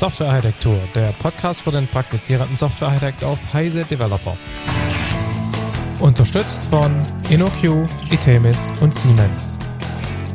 [0.00, 4.34] Softwarearchitektur, der Podcast für den praktizierenden Softwarearchitekt auf Heise Developer.
[6.00, 6.90] Unterstützt von
[7.28, 9.58] InnoQ, Itemis und Siemens.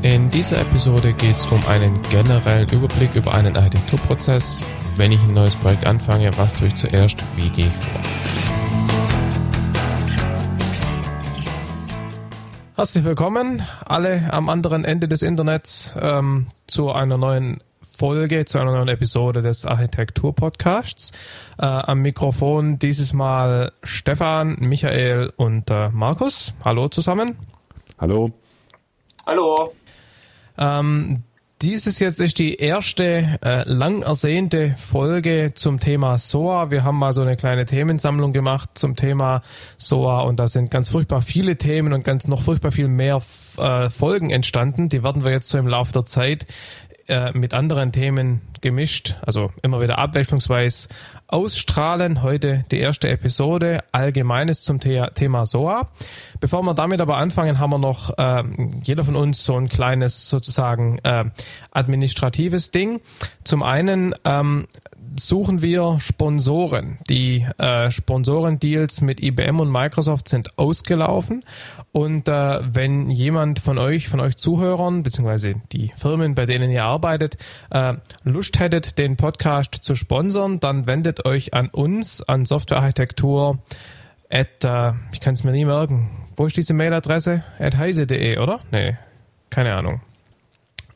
[0.03, 4.61] In dieser Episode geht es um einen generellen Überblick über einen Architekturprozess.
[4.97, 8.01] Wenn ich ein neues Projekt anfange, was tue ich zuerst, wie gehe ich vor?
[12.75, 17.61] Herzlich willkommen, alle am anderen Ende des Internets, ähm, zu einer neuen
[17.95, 21.11] Folge, zu einer neuen Episode des Architektur-Podcasts.
[21.57, 26.53] Äh, am Mikrofon dieses Mal Stefan, Michael und äh, Markus.
[26.63, 27.37] Hallo zusammen.
[27.97, 28.31] Hallo.
[29.25, 29.73] Hallo.
[30.57, 31.23] Ähm,
[31.61, 36.69] dieses jetzt ist die erste äh, lang ersehnte Folge zum Thema SOA.
[36.69, 39.41] Wir haben mal so eine kleine Themensammlung gemacht zum Thema
[39.77, 43.21] SOA und da sind ganz furchtbar viele Themen und ganz noch furchtbar viel mehr
[43.57, 44.89] äh, Folgen entstanden.
[44.89, 46.45] Die werden wir jetzt so im Laufe der Zeit
[47.07, 50.89] äh, mit anderen Themen gemischt, also immer wieder abwechslungsweise
[51.27, 52.23] ausstrahlen.
[52.23, 55.89] Heute die erste Episode, Allgemeines zum The Thema SOA.
[56.39, 58.43] Bevor wir damit aber anfangen, haben wir noch äh,
[58.83, 61.25] jeder von uns so ein kleines sozusagen äh,
[61.71, 63.01] administratives Ding.
[63.43, 64.67] Zum einen ähm,
[65.17, 66.99] suchen wir Sponsoren.
[67.09, 71.43] Die äh, Sponsorendeals mit IBM und Microsoft sind ausgelaufen.
[71.91, 76.83] Und äh, wenn jemand von euch, von euch Zuhörern, beziehungsweise die Firmen, bei denen ihr
[76.83, 77.37] arbeitet,
[77.69, 83.59] äh, Lust hättet, den Podcast zu sponsern, dann wendet euch an uns, an Softwarearchitektur
[84.29, 86.09] at, äh, ich kann es mir nie merken.
[86.35, 87.43] Wo ist diese Mailadresse?
[87.59, 88.59] at heise.de, oder?
[88.71, 88.97] Nee,
[89.49, 90.01] keine Ahnung.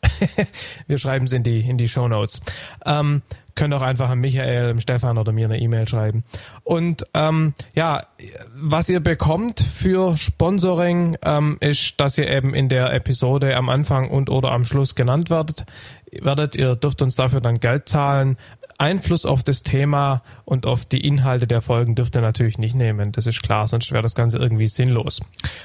[0.88, 2.42] Wir schreiben es in die, in die Show Notes.
[2.86, 3.22] Ähm,
[3.60, 6.24] könnt auch einfach an Michael, Stefan oder mir eine E-Mail schreiben.
[6.64, 8.08] Und ähm, ja,
[8.56, 14.10] was ihr bekommt für Sponsoring ähm, ist, dass ihr eben in der Episode am Anfang
[14.10, 15.66] und oder am Schluss genannt werdet.
[16.12, 16.56] werdet.
[16.56, 18.38] Ihr dürft uns dafür dann Geld zahlen.
[18.80, 23.12] Einfluss auf das Thema und auf die Inhalte der Folgen dürft ihr natürlich nicht nehmen.
[23.12, 25.20] Das ist klar, sonst wäre das Ganze irgendwie sinnlos.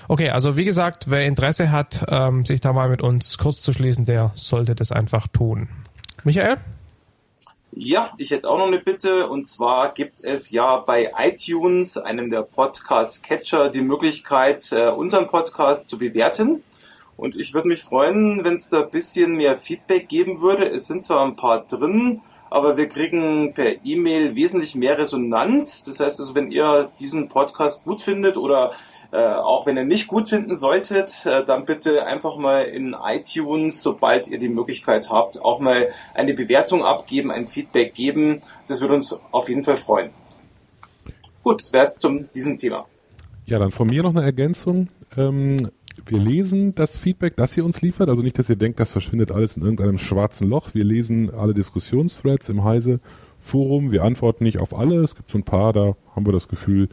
[0.08, 3.72] Okay, also wie gesagt, wer Interesse hat, ähm, sich da mal mit uns kurz zu
[3.72, 5.68] schließen, der sollte das einfach tun.
[6.24, 6.56] Michael?
[7.76, 9.28] Ja, ich hätte auch noch eine Bitte.
[9.28, 15.88] Und zwar gibt es ja bei iTunes, einem der Podcast-Catcher, die Möglichkeit, äh, unseren Podcast
[15.88, 16.62] zu bewerten.
[17.16, 20.68] Und ich würde mich freuen, wenn es da ein bisschen mehr Feedback geben würde.
[20.68, 22.20] Es sind zwar ein paar drin,
[22.54, 25.82] aber wir kriegen per E-Mail wesentlich mehr Resonanz.
[25.82, 28.70] Das heißt also, wenn ihr diesen Podcast gut findet oder
[29.10, 33.82] äh, auch wenn ihr nicht gut finden solltet, äh, dann bitte einfach mal in iTunes,
[33.82, 38.40] sobald ihr die Möglichkeit habt, auch mal eine Bewertung abgeben, ein Feedback geben.
[38.68, 40.10] Das würde uns auf jeden Fall freuen.
[41.42, 42.86] Gut, das wäre es zum diesem Thema.
[43.46, 44.90] Ja, dann von mir noch eine Ergänzung.
[45.16, 45.72] Ähm,
[46.06, 48.08] wir lesen das Feedback, das ihr uns liefert.
[48.08, 50.74] Also nicht, dass ihr denkt, das verschwindet alles in irgendeinem schwarzen Loch.
[50.74, 53.00] Wir lesen alle Diskussionsthreads im Heise
[53.38, 53.92] Forum.
[53.92, 55.02] Wir antworten nicht auf alle.
[55.02, 56.88] Es gibt so ein paar, da haben wir das Gefühl,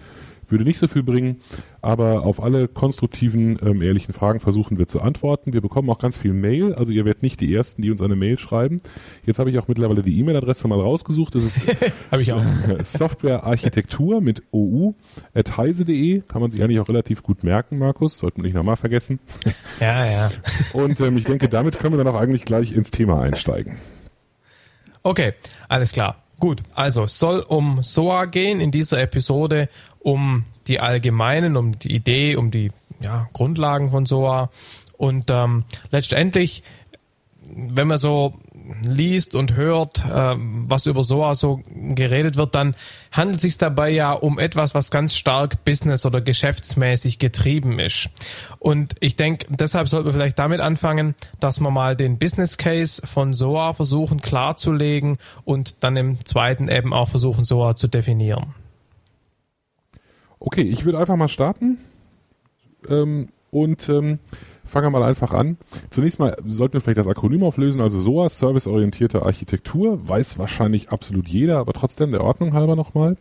[0.52, 1.42] würde nicht so viel bringen,
[1.82, 5.54] aber auf alle konstruktiven, ähm, ehrlichen Fragen versuchen wir zu antworten.
[5.54, 8.16] Wir bekommen auch ganz viel Mail, also ihr werdet nicht die Ersten, die uns eine
[8.16, 8.82] Mail schreiben.
[9.26, 11.36] Jetzt habe ich auch mittlerweile die E-Mail-Adresse mal rausgesucht.
[11.36, 11.60] Das ist
[12.18, 12.44] ich auch.
[12.84, 14.94] Softwarearchitektur mit ou
[15.34, 16.22] at heise.de.
[16.28, 18.18] Kann man sich eigentlich auch relativ gut merken, Markus.
[18.18, 19.20] Sollten wir nicht nochmal vergessen.
[19.80, 20.32] Ja, ja.
[20.74, 23.78] Und ähm, ich denke, damit können wir dann auch eigentlich gleich ins Thema einsteigen.
[25.04, 25.34] Okay,
[25.68, 26.24] alles klar.
[26.42, 29.70] Gut, also soll um SOA gehen in dieser Episode,
[30.02, 34.50] um die allgemeinen, um die Idee, um die ja, Grundlagen von SOA.
[34.98, 36.64] Und ähm, letztendlich,
[37.44, 38.36] wenn man so
[38.84, 42.76] liest und hört, äh, was über SOA so geredet wird, dann
[43.12, 48.10] handelt es sich dabei ja um etwas, was ganz stark business- oder geschäftsmäßig getrieben ist.
[48.60, 53.06] Und ich denke, deshalb sollten wir vielleicht damit anfangen, dass wir mal den Business Case
[53.06, 58.54] von SOA versuchen klarzulegen und dann im zweiten eben auch versuchen, SOA zu definieren.
[60.44, 61.78] Okay, ich würde einfach mal starten.
[62.90, 64.18] Ähm, und ähm,
[64.66, 65.58] fangen wir mal einfach an.
[65.92, 71.28] Zunächst mal sollten wir vielleicht das Akronym auflösen, also SOA, serviceorientierte Architektur, weiß wahrscheinlich absolut
[71.28, 73.18] jeder, aber trotzdem der Ordnung halber nochmal,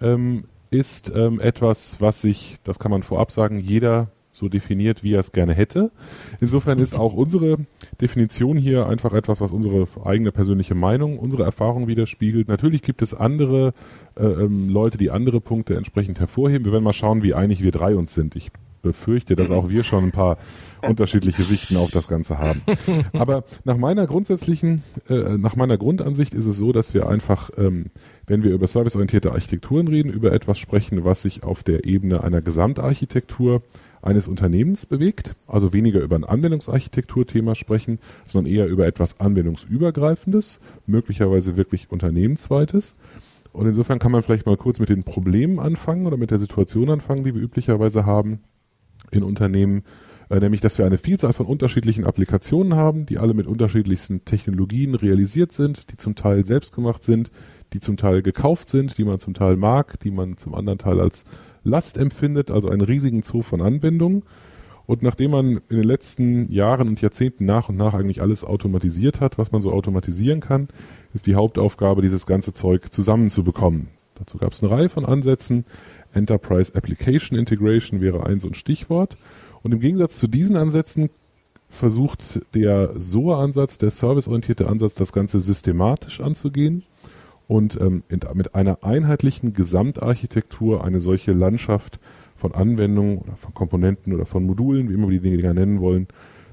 [0.00, 5.14] ähm, ist ähm, etwas, was sich, das kann man vorab sagen, jeder so definiert, wie
[5.14, 5.92] er es gerne hätte.
[6.40, 7.58] Insofern ist auch unsere
[8.00, 12.48] Definition hier einfach etwas, was unsere eigene persönliche Meinung, unsere Erfahrung widerspiegelt.
[12.48, 13.74] Natürlich gibt es andere
[14.16, 16.64] äh, ähm, Leute, die andere Punkte entsprechend hervorheben.
[16.64, 18.36] Wir werden mal schauen, wie einig wir drei uns sind.
[18.36, 18.50] Ich
[18.82, 20.38] befürchte, dass auch wir schon ein paar
[20.88, 22.62] unterschiedliche Sichten auf das Ganze haben.
[23.12, 27.86] Aber nach meiner grundsätzlichen, äh, nach meiner Grundansicht ist es so, dass wir einfach, ähm,
[28.26, 32.40] wenn wir über serviceorientierte Architekturen reden, über etwas sprechen, was sich auf der Ebene einer
[32.40, 33.62] Gesamtarchitektur
[34.02, 41.56] eines Unternehmens bewegt, also weniger über ein Anwendungsarchitekturthema sprechen, sondern eher über etwas Anwendungsübergreifendes, möglicherweise
[41.56, 42.94] wirklich unternehmensweites.
[43.52, 46.90] Und insofern kann man vielleicht mal kurz mit den Problemen anfangen oder mit der Situation
[46.90, 48.40] anfangen, die wir üblicherweise haben
[49.10, 49.82] in Unternehmen,
[50.30, 54.94] äh, nämlich dass wir eine Vielzahl von unterschiedlichen Applikationen haben, die alle mit unterschiedlichsten Technologien
[54.94, 57.30] realisiert sind, die zum Teil selbst gemacht sind,
[57.72, 61.00] die zum Teil gekauft sind, die man zum Teil mag, die man zum anderen Teil
[61.00, 61.24] als
[61.64, 64.22] Last empfindet, also einen riesigen Zoo von Anwendungen.
[64.86, 69.20] Und nachdem man in den letzten Jahren und Jahrzehnten nach und nach eigentlich alles automatisiert
[69.20, 70.68] hat, was man so automatisieren kann,
[71.12, 73.88] ist die Hauptaufgabe, dieses ganze Zeug zusammenzubekommen.
[74.14, 75.66] Dazu gab es eine Reihe von Ansätzen.
[76.14, 79.16] Enterprise Application Integration wäre ein so ein Stichwort.
[79.62, 81.10] Und im Gegensatz zu diesen Ansätzen
[81.68, 86.82] versucht der SOA-Ansatz, der serviceorientierte Ansatz, das Ganze systematisch anzugehen
[87.48, 88.04] und ähm,
[88.34, 91.98] mit einer einheitlichen Gesamtarchitektur eine solche Landschaft
[92.36, 96.06] von Anwendungen oder von Komponenten oder von Modulen, wie immer wir die Dinge nennen wollen,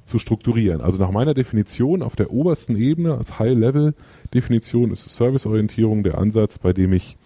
[0.06, 0.82] zu strukturieren.
[0.82, 6.74] Also nach meiner Definition auf der obersten Ebene als High-Level-Definition ist Serviceorientierung der Ansatz, bei
[6.74, 7.18] dem ich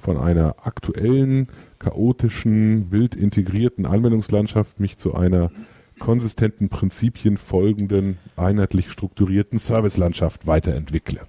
[0.00, 1.48] von einer aktuellen,
[1.78, 5.50] chaotischen, wild integrierten Anwendungslandschaft mich zu einer
[5.98, 11.20] konsistenten Prinzipien folgenden, einheitlich strukturierten Servicelandschaft weiterentwickle.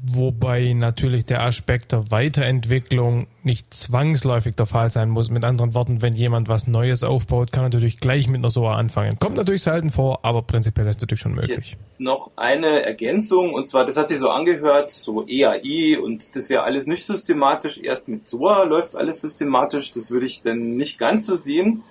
[0.00, 5.28] Wobei natürlich der Aspekt der Weiterentwicklung nicht zwangsläufig der Fall sein muss.
[5.28, 8.76] Mit anderen Worten, wenn jemand was Neues aufbaut, kann er natürlich gleich mit einer SOA
[8.76, 9.18] anfangen.
[9.18, 11.76] Kommt natürlich selten vor, aber prinzipiell ist natürlich schon möglich.
[11.98, 16.62] Noch eine Ergänzung, und zwar, das hat sich so angehört, so EAI und das wäre
[16.62, 17.78] alles nicht systematisch.
[17.78, 19.90] Erst mit SOA läuft alles systematisch.
[19.90, 21.82] Das würde ich dann nicht ganz so sehen.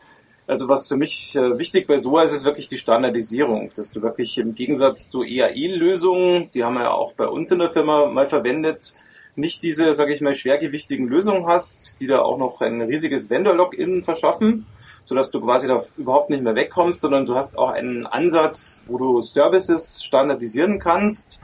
[0.48, 4.02] Also was für mich äh, wichtig bei SOA ist, ist wirklich die Standardisierung, dass du
[4.02, 8.06] wirklich im Gegensatz zu EAI-Lösungen, die haben wir ja auch bei uns in der Firma
[8.06, 8.94] mal verwendet,
[9.36, 14.04] nicht diese, sage ich mal, schwergewichtigen Lösungen hast, die da auch noch ein riesiges Vendor-Login
[14.04, 14.66] verschaffen,
[15.04, 18.98] sodass du quasi da überhaupt nicht mehr wegkommst, sondern du hast auch einen Ansatz, wo
[18.98, 21.42] du Services standardisieren kannst,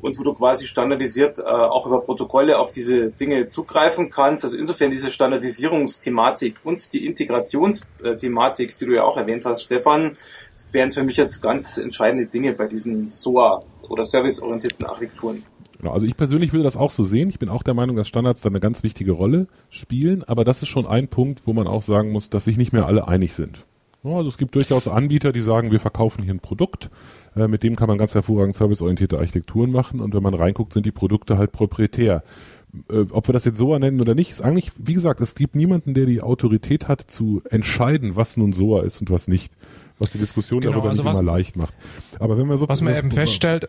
[0.00, 4.44] und wo du quasi standardisiert äh, auch über Protokolle auf diese Dinge zugreifen kannst.
[4.44, 10.16] Also insofern diese Standardisierungsthematik und die Integrationsthematik, die du ja auch erwähnt hast, Stefan,
[10.72, 15.44] wären für mich jetzt ganz entscheidende Dinge bei diesen SOA oder serviceorientierten Architekturen.
[15.78, 17.28] Genau, also ich persönlich würde das auch so sehen.
[17.28, 20.62] Ich bin auch der Meinung, dass Standards da eine ganz wichtige Rolle spielen, aber das
[20.62, 23.34] ist schon ein Punkt, wo man auch sagen muss, dass sich nicht mehr alle einig
[23.34, 23.66] sind.
[24.14, 26.90] Also es gibt durchaus Anbieter, die sagen, wir verkaufen hier ein Produkt,
[27.34, 30.86] äh, mit dem kann man ganz hervorragend serviceorientierte Architekturen machen und wenn man reinguckt, sind
[30.86, 32.22] die Produkte halt proprietär.
[32.90, 35.54] Äh, ob wir das jetzt SOA nennen oder nicht, ist eigentlich, wie gesagt, es gibt
[35.54, 39.52] niemanden, der die Autorität hat zu entscheiden, was nun SOA ist und was nicht,
[39.98, 41.74] was die Diskussion genau, darüber also nicht was, immer leicht macht.
[42.18, 43.68] Aber wenn man so was man eben feststellt,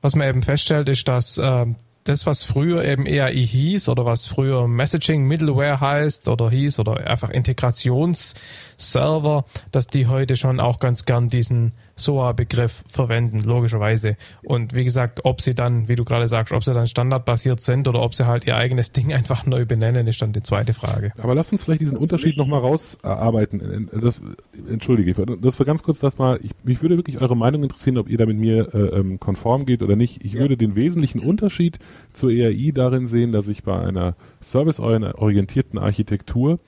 [0.00, 1.66] was man eben feststellt, ist, dass äh,
[2.04, 7.06] das, was früher eben EAI hieß oder was früher Messaging Middleware heißt oder hieß oder
[7.06, 14.16] einfach Integrationsserver, dass die heute schon auch ganz gern diesen SOA-Begriff verwenden, logischerweise.
[14.42, 17.86] Und wie gesagt, ob sie dann, wie du gerade sagst, ob sie dann standardbasiert sind
[17.88, 21.12] oder ob sie halt ihr eigenes Ding einfach neu benennen, ist dann die zweite Frage.
[21.20, 23.88] Aber lass uns vielleicht diesen das Unterschied nochmal rausarbeiten.
[23.92, 24.20] Das,
[24.68, 28.08] entschuldige, das war ganz kurz das mal, ich, mich würde wirklich eure Meinung interessieren, ob
[28.08, 30.24] ihr da mit mir äh, ähm, konform geht oder nicht.
[30.24, 30.40] Ich ja.
[30.40, 31.78] würde den wesentlichen Unterschied
[32.12, 36.58] zur EAI darin sehen, dass ich bei einer serviceorientierten Architektur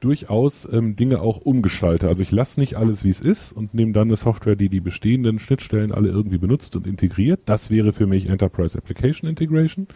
[0.00, 2.08] durchaus ähm, Dinge auch umgestalte.
[2.08, 4.80] Also ich lasse nicht alles, wie es ist und nehme dann eine Software, die die
[4.80, 7.40] bestehenden Schnittstellen alle irgendwie benutzt und integriert.
[7.46, 9.86] Das wäre für mich Enterprise Application Integration.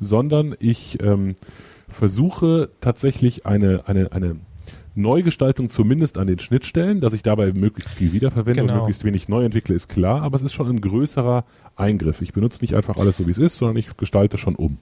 [0.00, 1.34] Sondern ich ähm,
[1.88, 4.36] versuche tatsächlich eine, eine, eine
[4.94, 8.72] Neugestaltung zumindest an den Schnittstellen, dass ich dabei möglichst viel wiederverwende genau.
[8.72, 11.44] und möglichst wenig neu entwickle, ist klar, aber es ist schon ein größerer
[11.76, 12.20] Eingriff.
[12.20, 14.78] Ich benutze nicht einfach alles so, wie es ist, sondern ich gestalte schon um.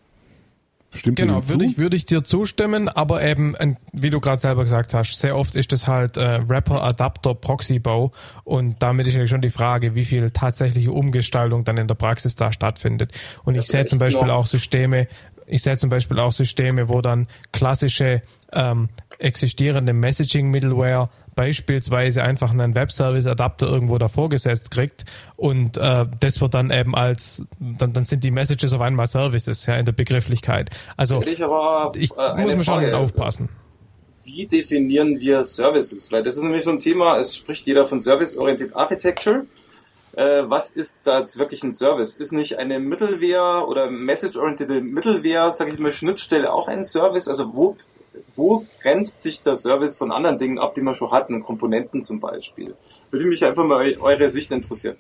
[0.95, 3.55] Stimmt genau, würde ich, würde ich dir zustimmen, aber eben,
[3.93, 8.11] wie du gerade selber gesagt hast, sehr oft ist das halt äh, Wrapper, Adapter, Proxy-Bau
[8.43, 12.35] und damit ist ja schon die Frage, wie viel tatsächliche Umgestaltung dann in der Praxis
[12.35, 13.13] da stattfindet.
[13.45, 15.07] Und ich sehe zum Beispiel auch Systeme,
[15.47, 18.89] ich sehe zum Beispiel auch Systeme, wo dann klassische ähm,
[19.21, 25.05] existierende Messaging-Middleware beispielsweise einfach einen Webservice-Adapter irgendwo davor gesetzt kriegt
[25.37, 29.67] und äh, das wird dann eben als, dann, dann sind die Messages auf einmal Services
[29.67, 30.71] ja, in der Begrifflichkeit.
[30.97, 33.49] Also ich, aber, ich äh, muss mir schon aufpassen.
[34.25, 36.13] Wie definieren wir Services?
[36.13, 39.47] Weil das ist nämlich so ein Thema, es spricht jeder von Service-Oriented Architecture.
[40.13, 42.17] Äh, was ist da wirklich ein Service?
[42.17, 47.29] Ist nicht eine Middleware oder Message-orientierte Middleware, sage ich mal, Schnittstelle auch ein Service?
[47.29, 47.77] Also wo
[48.35, 52.21] wo grenzt sich der Service von anderen Dingen ab, die wir schon hatten, Komponenten zum
[52.21, 52.75] Beispiel?
[53.11, 54.97] Würde mich einfach mal eure Sicht interessieren.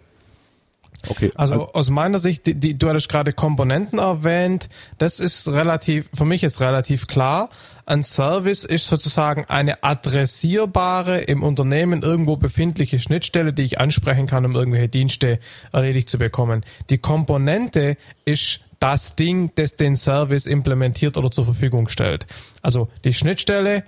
[1.08, 1.30] Okay.
[1.34, 6.24] Also aus meiner Sicht, die, die, du hattest gerade Komponenten erwähnt, das ist relativ, für
[6.24, 7.48] mich ist relativ klar.
[7.86, 14.44] Ein Service ist sozusagen eine adressierbare, im Unternehmen irgendwo befindliche Schnittstelle, die ich ansprechen kann,
[14.44, 15.38] um irgendwelche Dienste
[15.72, 16.64] erledigt zu bekommen.
[16.90, 22.26] Die Komponente ist das Ding, das den Service implementiert oder zur Verfügung stellt.
[22.62, 23.84] Also die Schnittstelle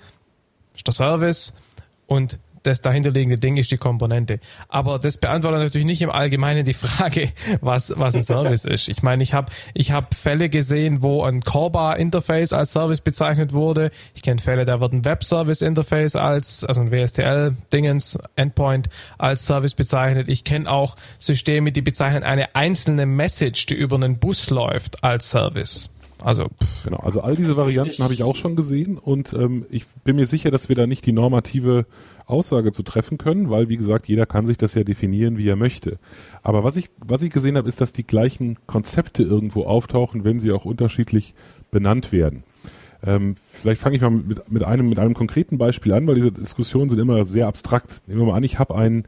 [0.77, 1.55] ist der Service
[2.07, 4.41] und das dahinterliegende Ding ist die Komponente.
[4.69, 8.89] Aber das beantwortet natürlich nicht im Allgemeinen die Frage, was, was ein Service ist.
[8.89, 13.91] Ich meine, ich habe ich hab Fälle gesehen, wo ein Corba-Interface als Service bezeichnet wurde.
[14.15, 18.89] Ich kenne Fälle, da wird ein Web-Service-Interface als, also ein WSTL-Dingens, Endpoint
[19.19, 20.29] als Service bezeichnet.
[20.29, 25.31] Ich kenne auch Systeme, die bezeichnen eine einzelne Message, die über einen Bus läuft, als
[25.31, 25.91] Service.
[26.25, 26.85] Also pff.
[26.85, 30.27] genau, also all diese Varianten habe ich auch schon gesehen und ähm, ich bin mir
[30.27, 31.85] sicher, dass wir da nicht die normative
[32.27, 35.57] Aussage zu treffen können, weil wie gesagt, jeder kann sich das ja definieren, wie er
[35.57, 35.99] möchte.
[36.43, 40.39] Aber was ich was ich gesehen habe, ist, dass die gleichen Konzepte irgendwo auftauchen, wenn
[40.39, 41.35] sie auch unterschiedlich
[41.71, 42.45] benannt werden.
[43.05, 46.31] Ähm, vielleicht fange ich mal mit, mit einem mit einem konkreten Beispiel an, weil diese
[46.31, 48.03] Diskussionen sind immer sehr abstrakt.
[48.07, 49.05] Nehmen wir mal an, ich habe einen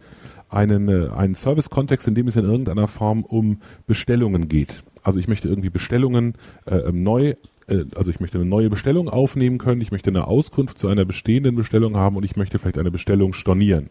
[0.54, 4.84] einen, äh, einen Service-Kontext, in dem es in irgendeiner Form um Bestellungen geht.
[5.02, 6.34] Also ich möchte irgendwie Bestellungen
[6.66, 7.34] äh, ähm, neu,
[7.66, 11.04] äh, also ich möchte eine neue Bestellung aufnehmen können, ich möchte eine Auskunft zu einer
[11.04, 13.90] bestehenden Bestellung haben und ich möchte vielleicht eine Bestellung stornieren.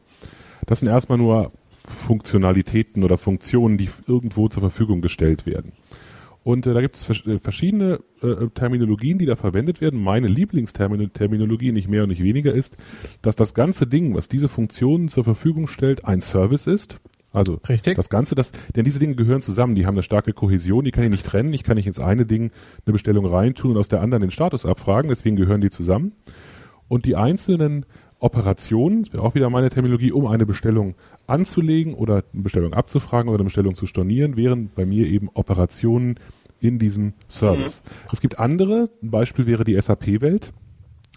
[0.65, 1.51] Das sind erstmal nur
[1.86, 5.74] Funktionalitäten oder Funktionen, die irgendwo zur Verfügung gestellt werden.
[6.43, 10.01] Und äh, da gibt es vers äh, verschiedene äh, Terminologien, die da verwendet werden.
[10.01, 12.77] Meine Lieblingsterminologie, nicht mehr und nicht weniger, ist,
[13.21, 17.00] dass das ganze Ding, was diese Funktionen zur Verfügung stellt, ein Service ist.
[17.31, 17.95] Also Richtig.
[17.95, 21.03] das Ganze, das, denn diese Dinge gehören zusammen, die haben eine starke Kohäsion, die kann
[21.03, 21.51] ich nicht trennen.
[21.53, 22.51] Ich kann nicht ins eine Ding
[22.85, 26.13] eine Bestellung reintun und aus der anderen den Status abfragen, deswegen gehören die zusammen.
[26.88, 27.88] Und die einzelnen
[28.24, 30.96] Operationen, auch wieder meine Terminologie, um eine Bestellung
[31.27, 36.15] anzulegen oder eine Bestellung abzufragen oder eine Bestellung zu stornieren, wären bei mir eben Operationen
[36.62, 37.84] in diesem Service.
[37.84, 38.10] Mhm.
[38.13, 40.53] Es gibt andere, ein Beispiel wäre die SAP-Welt.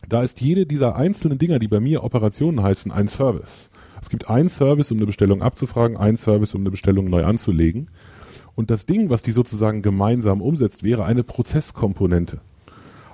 [0.09, 3.71] Da ist jede dieser einzelnen Dinger, die bei mir Operationen heißen, ein Service.
[4.03, 7.89] Es gibt einen Service, um eine Bestellung abzufragen, einen Service, um eine Bestellung neu anzulegen.
[8.57, 12.39] Und das Ding, was die sozusagen gemeinsam umsetzt, wäre eine Prozesskomponente.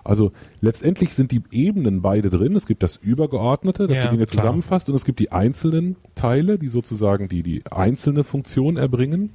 [0.05, 2.57] Also letztendlich sind die Ebenen beide drin.
[2.57, 4.43] Es gibt das Übergeordnete, das ja, die Dinge klar.
[4.43, 9.31] zusammenfasst, und es gibt die einzelnen Teile, die sozusagen die, die einzelne Funktion erbringen.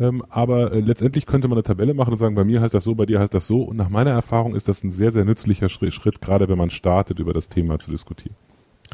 [0.00, 2.84] Ähm, aber äh, letztendlich könnte man eine Tabelle machen und sagen, bei mir heißt das
[2.84, 3.62] so, bei dir heißt das so.
[3.62, 6.70] Und nach meiner Erfahrung ist das ein sehr, sehr nützlicher Schritt, Schritt gerade wenn man
[6.70, 8.34] startet, über das Thema zu diskutieren.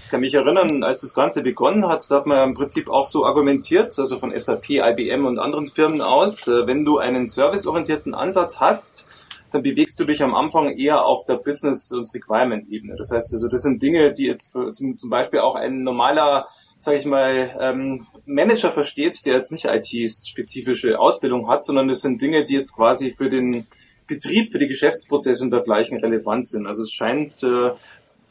[0.01, 2.89] Ich kann mich erinnern, als das Ganze begonnen hat, da hat man ja im Prinzip
[2.89, 7.27] auch so argumentiert, also von SAP, IBM und anderen Firmen aus, äh, wenn du einen
[7.27, 9.09] serviceorientierten Ansatz hast,
[9.53, 12.97] dann bewegst du dich am Anfang eher auf der Business- und Requirement-Ebene.
[12.97, 16.99] Das heißt also, das sind Dinge, die jetzt zum, zum Beispiel auch ein normaler, sage
[16.99, 22.45] ich mal, ähm, Manager versteht, der jetzt nicht IT-spezifische Ausbildung hat, sondern das sind Dinge,
[22.45, 23.67] die jetzt quasi für den
[24.07, 26.67] Betrieb, für die Geschäftsprozesse und dergleichen relevant sind.
[26.67, 27.71] Also es scheint äh,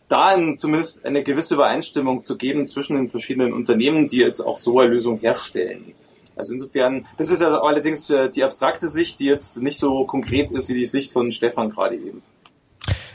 [0.07, 4.57] da in, zumindest eine gewisse Übereinstimmung zu geben zwischen den verschiedenen Unternehmen, die jetzt auch
[4.57, 5.93] so eine Lösung herstellen.
[6.37, 10.51] Also insofern, das ist ja allerdings äh, die abstrakte Sicht, die jetzt nicht so konkret
[10.51, 12.21] ist wie die Sicht von Stefan gerade eben.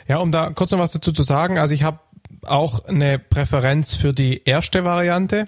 [0.09, 2.00] Ja, um da kurz noch was dazu zu sagen, also ich habe
[2.45, 5.47] auch eine Präferenz für die erste Variante.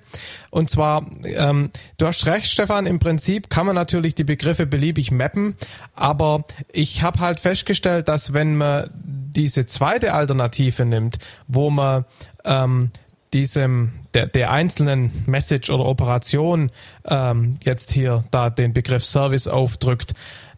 [0.50, 5.10] Und zwar, ähm, du hast recht, Stefan, im Prinzip kann man natürlich die Begriffe beliebig
[5.10, 5.56] mappen,
[5.94, 12.04] aber ich habe halt festgestellt, dass wenn man diese zweite Alternative nimmt, wo man
[12.44, 12.90] ähm,
[13.34, 16.70] diesem der, der einzelnen Message oder Operation
[17.06, 20.14] ähm, jetzt hier da den Begriff Service aufdrückt,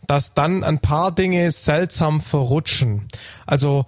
[0.07, 3.09] dass dann ein paar Dinge seltsam verrutschen.
[3.47, 3.87] Also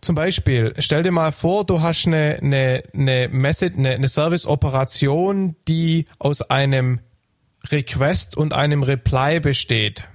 [0.00, 5.56] zum Beispiel, stell dir mal vor, du hast eine, eine, eine Message, eine, eine Service-Operation,
[5.68, 7.00] die aus einem
[7.68, 10.08] Request und einem Reply besteht.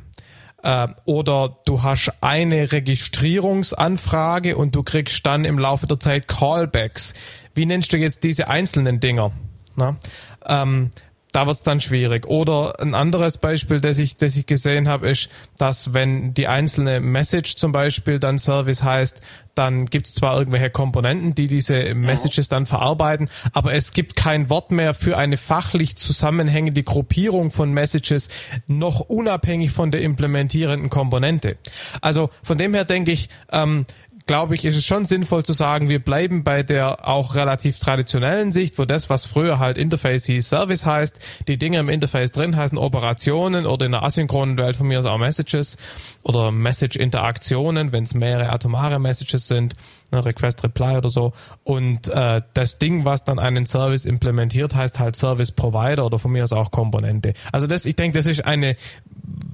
[0.63, 7.13] Äh, oder du hast eine Registrierungsanfrage und du kriegst dann im Laufe der Zeit Callbacks.
[7.55, 9.31] Wie nennst du jetzt diese einzelnen Dinger?
[9.75, 9.97] Na?
[10.45, 10.91] Ähm,
[11.35, 12.27] da wird es dann schwierig.
[12.27, 17.01] Oder ein anderes Beispiel, das ich, das ich gesehen habe, ist, dass wenn die einzelne
[17.01, 19.19] Message zum Beispiel dann Service heißt,
[19.53, 24.49] dann gibt es zwar irgendwelche Komponenten, die diese Messages dann verarbeiten, aber es gibt kein
[24.49, 28.29] Wort mehr für eine fachlich zusammenhängende Gruppierung von Messages,
[28.67, 31.57] noch unabhängig von der implementierenden Komponente.
[31.99, 33.85] Also von dem her denke ich, ähm,
[34.27, 38.51] glaube ich, ist es schon sinnvoll zu sagen, wir bleiben bei der auch relativ traditionellen
[38.51, 42.55] Sicht, wo das, was früher halt Interface hieß, Service heißt, die Dinge im Interface drin
[42.55, 45.77] heißen Operationen oder in der asynchronen Welt von mir aus auch Messages
[46.23, 49.75] oder Message-Interaktionen, wenn es mehrere atomare Messages sind,
[50.23, 51.33] Request Reply oder so.
[51.63, 56.31] Und äh, das Ding, was dann einen Service implementiert, heißt halt Service Provider oder von
[56.31, 57.33] mir aus auch Komponente.
[57.51, 58.75] Also das, ich denke, das ist eine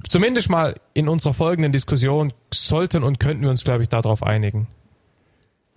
[0.08, 4.66] zumindest mal in unserer folgenden Diskussion sollten und könnten wir uns, glaube ich, darauf einigen.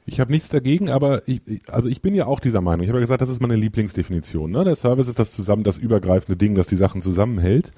[0.07, 2.83] Ich habe nichts dagegen, aber ich, also ich bin ja auch dieser Meinung.
[2.83, 4.51] Ich habe ja gesagt, das ist meine Lieblingsdefinition.
[4.51, 4.63] Ne?
[4.63, 7.71] Der Service ist das zusammen, das übergreifende Ding, das die Sachen zusammenhält.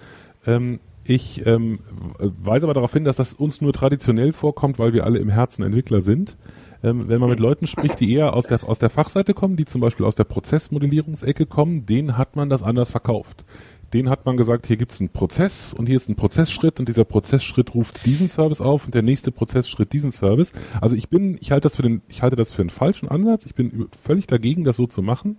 [0.46, 1.80] Ähm, ich ähm,
[2.20, 5.64] weise aber darauf hin, dass das uns nur traditionell vorkommt, weil wir alle im Herzen
[5.64, 6.36] Entwickler sind.
[6.84, 9.66] Ähm, wenn man mit Leuten spricht, die eher aus der, aus der Fachseite kommen, die
[9.66, 13.46] zum Beispiel aus der Prozessmodellierungsecke kommen, denen hat man das anders verkauft
[13.94, 17.06] den hat man gesagt, hier gibt's einen Prozess und hier ist ein Prozessschritt und dieser
[17.06, 20.52] Prozessschritt ruft diesen Service auf und der nächste Prozessschritt diesen Service.
[20.82, 23.46] Also ich bin, ich halte das für den, ich halte das für einen falschen Ansatz.
[23.46, 25.38] Ich bin völlig dagegen, das so zu machen.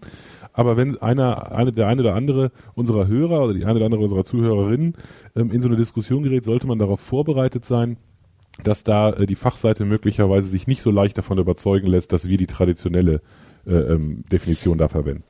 [0.53, 4.03] Aber wenn einer, eine, der eine oder andere unserer Hörer oder die eine oder andere
[4.03, 4.95] unserer Zuhörerinnen
[5.37, 7.99] ähm, in so eine Diskussion gerät, sollte man darauf vorbereitet sein,
[8.63, 12.39] dass da äh, die Fachseite möglicherweise sich nicht so leicht davon überzeugen lässt, dass wir
[12.39, 13.21] die traditionelle
[13.67, 15.25] äh, ähm, Definition da verwenden.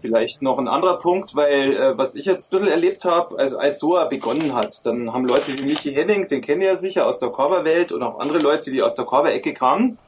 [0.00, 3.58] Vielleicht noch ein anderer Punkt, weil äh, was ich jetzt ein bisschen erlebt habe, also
[3.58, 7.18] als SOA begonnen hat, dann haben Leute wie Michi Henning, den kennen ja sicher aus
[7.18, 9.98] der Korba-Welt und auch andere Leute, die aus der Korba-Ecke kamen,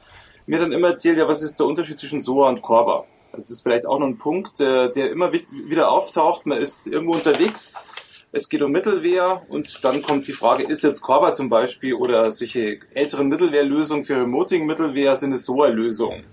[0.45, 3.03] mir dann immer erzählt, ja, was ist der Unterschied zwischen SOA und Korba?
[3.33, 6.45] Also das ist vielleicht auch noch ein Punkt, äh, der immer wieder auftaucht.
[6.45, 7.87] Man ist irgendwo unterwegs,
[8.31, 12.31] es geht um Mittelwehr und dann kommt die Frage, ist jetzt Korba zum Beispiel oder
[12.31, 16.23] solche älteren Mittelwehrlösungen für Remoting-Mittelwehr sind es SOA-Lösungen?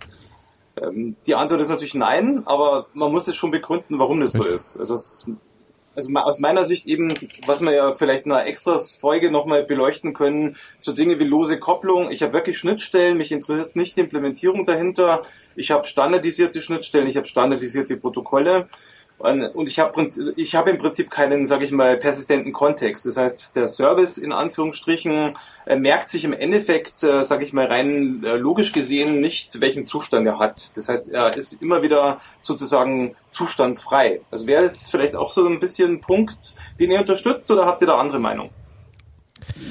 [0.81, 4.45] Ähm, die Antwort ist natürlich nein, aber man muss es schon begründen, warum das so
[4.45, 4.77] ist.
[4.79, 7.13] Also, also aus meiner Sicht eben,
[7.47, 11.59] was wir ja vielleicht in einer extra Folge nochmal beleuchten können, so Dinge wie lose
[11.59, 12.13] Kopplung.
[12.13, 15.23] Ich habe wirklich Schnittstellen, mich interessiert nicht die Implementierung dahinter.
[15.57, 18.69] Ich habe standardisierte Schnittstellen, ich habe standardisierte Protokolle.
[19.19, 23.05] Und ich habe ich hab im Prinzip keinen, sage ich mal, persistenten Kontext.
[23.05, 25.35] Das heißt, der Service in Anführungsstrichen
[25.67, 29.85] äh, merkt sich im Endeffekt, äh, sage ich mal, rein äh, logisch gesehen nicht, welchen
[29.85, 30.77] Zustand er hat.
[30.77, 34.21] Das heißt, er ist immer wieder sozusagen zustandsfrei.
[34.31, 37.81] Also wäre das vielleicht auch so ein bisschen ein Punkt, den ihr unterstützt oder habt
[37.81, 38.51] ihr da andere Meinung?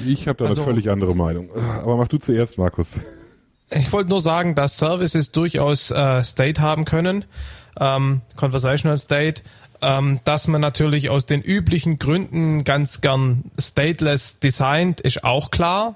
[0.06, 1.48] Ich habe da also, eine völlig andere Meinung.
[1.82, 2.90] Aber mach du zuerst, Markus.
[3.70, 7.24] Ich wollte nur sagen, dass Services durchaus äh, State haben können
[7.80, 9.42] ähm, Conversational State,
[9.80, 15.94] ähm, dass man natürlich aus den üblichen Gründen ganz gern stateless designt, ist auch klar.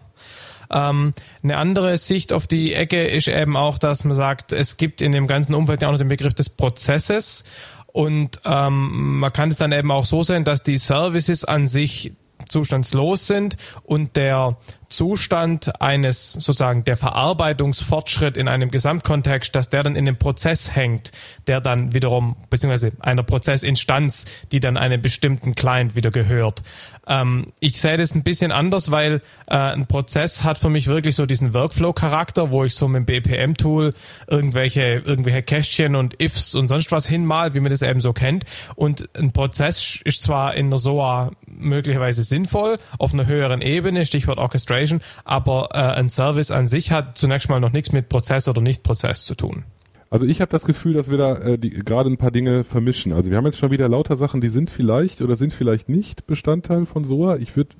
[0.70, 5.02] Ähm, eine andere Sicht auf die Ecke ist eben auch, dass man sagt, es gibt
[5.02, 7.44] in dem ganzen Umfeld ja auch noch den Begriff des Prozesses.
[7.88, 12.12] Und ähm, man kann es dann eben auch so sehen, dass die Services an sich
[12.48, 14.56] zustandslos sind und der
[14.92, 21.12] Zustand eines sozusagen der Verarbeitungsfortschritt in einem Gesamtkontext, dass der dann in dem Prozess hängt,
[21.46, 26.62] der dann wiederum, beziehungsweise einer Prozessinstanz, die dann einem bestimmten Client wieder gehört.
[27.06, 31.16] Ähm, ich sehe das ein bisschen anders, weil äh, ein Prozess hat für mich wirklich
[31.16, 33.94] so diesen Workflow-Charakter, wo ich so mit dem BPM-Tool
[34.28, 38.44] irgendwelche, irgendwelche Kästchen und Ifs und sonst was hinmal, wie man das eben so kennt.
[38.76, 44.38] Und ein Prozess ist zwar in der SOA möglicherweise sinnvoll, auf einer höheren Ebene, Stichwort
[44.38, 44.81] Orchestration,
[45.24, 49.24] aber äh, ein Service an sich hat zunächst mal noch nichts mit Prozess oder Nicht-Prozess
[49.24, 49.64] zu tun.
[50.10, 53.14] Also ich habe das Gefühl, dass wir da äh, gerade ein paar Dinge vermischen.
[53.14, 56.26] Also wir haben jetzt schon wieder lauter Sachen, die sind vielleicht oder sind vielleicht nicht
[56.26, 57.36] Bestandteil von SOA.
[57.38, 57.76] Ich würde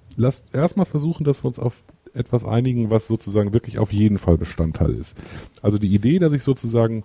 [0.52, 1.84] erstmal versuchen, dass wir uns auf
[2.14, 5.14] etwas einigen, was sozusagen wirklich auf jeden Fall Bestandteil ist.
[5.60, 7.04] Also die Idee, dass ich sozusagen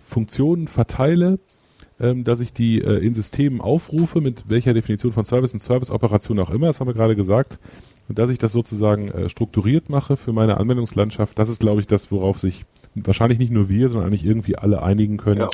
[0.00, 1.38] Funktionen verteile,
[2.00, 6.38] ähm, dass ich die äh, in Systemen aufrufe, mit welcher Definition von Service und Service-Operation
[6.40, 7.58] auch immer, das haben wir gerade gesagt,
[8.08, 11.86] und dass ich das sozusagen äh, strukturiert mache für meine Anwendungslandschaft, das ist, glaube ich,
[11.86, 12.64] das, worauf sich
[12.94, 15.40] wahrscheinlich nicht nur wir, sondern eigentlich irgendwie alle einigen können.
[15.40, 15.50] Ja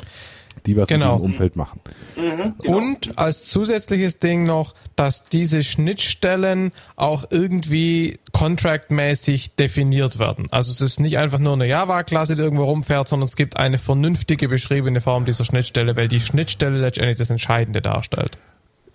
[0.65, 1.05] die was genau.
[1.05, 1.81] in diesem Umfeld machen.
[2.15, 2.77] Mhm, genau.
[2.77, 10.47] Und als zusätzliches Ding noch, dass diese Schnittstellen auch irgendwie contractmäßig definiert werden.
[10.51, 13.77] Also es ist nicht einfach nur eine Java-Klasse, die irgendwo rumfährt, sondern es gibt eine
[13.77, 18.37] vernünftige beschriebene Form dieser Schnittstelle, weil die Schnittstelle letztendlich das Entscheidende darstellt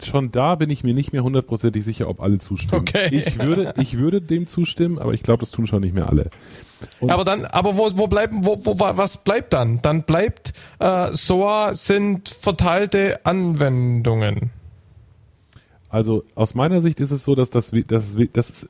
[0.05, 2.81] schon da bin ich mir nicht mehr hundertprozentig sicher, ob alle zustimmen.
[2.81, 3.09] Okay.
[3.13, 6.31] Ich würde, ich würde dem zustimmen, aber ich glaube, das tun schon nicht mehr alle.
[7.01, 9.83] Und aber dann, aber wo, wo bleiben, wo, wo, was bleibt dann?
[9.83, 14.51] Dann bleibt äh, SOA sind verteilte Anwendungen.
[15.89, 18.69] Also aus meiner Sicht ist es so, dass das, das, das,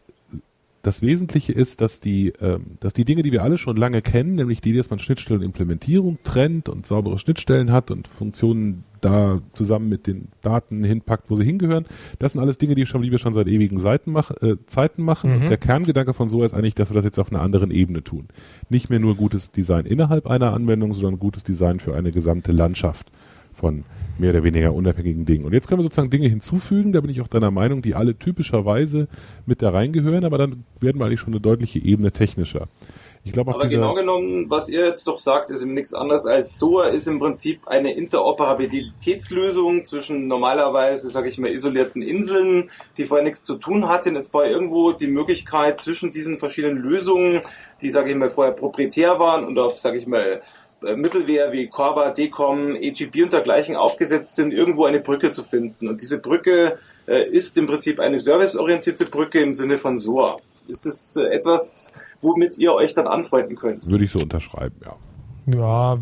[0.83, 4.37] das Wesentliche ist, dass die, ähm, dass die Dinge, die wir alle schon lange kennen,
[4.37, 10.06] nämlich die, dass man Schnittstellenimplementierung trennt und saubere Schnittstellen hat und Funktionen da zusammen mit
[10.06, 11.87] den Daten hinpackt, wo sie hingehören.
[12.18, 15.02] Das sind alles Dinge, die schon, die wir schon seit ewigen Seiten mach, äh, Zeiten
[15.02, 15.40] machen.
[15.40, 15.48] Mhm.
[15.48, 18.28] der Kerngedanke von so ist eigentlich, dass wir das jetzt auf einer anderen Ebene tun.
[18.68, 23.11] Nicht mehr nur gutes Design innerhalb einer Anwendung, sondern gutes Design für eine gesamte Landschaft
[23.52, 23.84] von
[24.18, 25.44] mehr oder weniger unabhängigen Dingen.
[25.44, 28.18] Und jetzt können wir sozusagen Dinge hinzufügen, da bin ich auch deiner Meinung, die alle
[28.18, 29.08] typischerweise
[29.46, 32.68] mit da reingehören, aber dann werden wir eigentlich schon eine deutliche Ebene technischer.
[33.29, 36.59] Ich glaube, Aber genau genommen, was ihr jetzt doch sagt, ist eben nichts anderes als
[36.59, 43.25] SOA ist im Prinzip eine Interoperabilitätslösung zwischen normalerweise, sage ich mal, isolierten Inseln, die vorher
[43.25, 44.14] nichts zu tun hatten.
[44.14, 47.43] Jetzt war irgendwo die Möglichkeit zwischen diesen verschiedenen Lösungen,
[47.83, 50.41] die, sage ich mal, vorher proprietär waren und auf, sage ich mal,
[50.83, 55.87] äh, Mittelwehr wie Corba, Decom, EGB und dergleichen aufgesetzt sind, irgendwo eine Brücke zu finden.
[55.87, 60.38] Und diese Brücke äh, ist im Prinzip eine serviceorientierte Brücke im Sinne von SOA.
[60.68, 63.90] Ist das äh, etwas, womit ihr euch dann anfreunden könnt?
[63.90, 64.96] Würde ich so unterschreiben, ja.
[65.54, 65.96] Ja,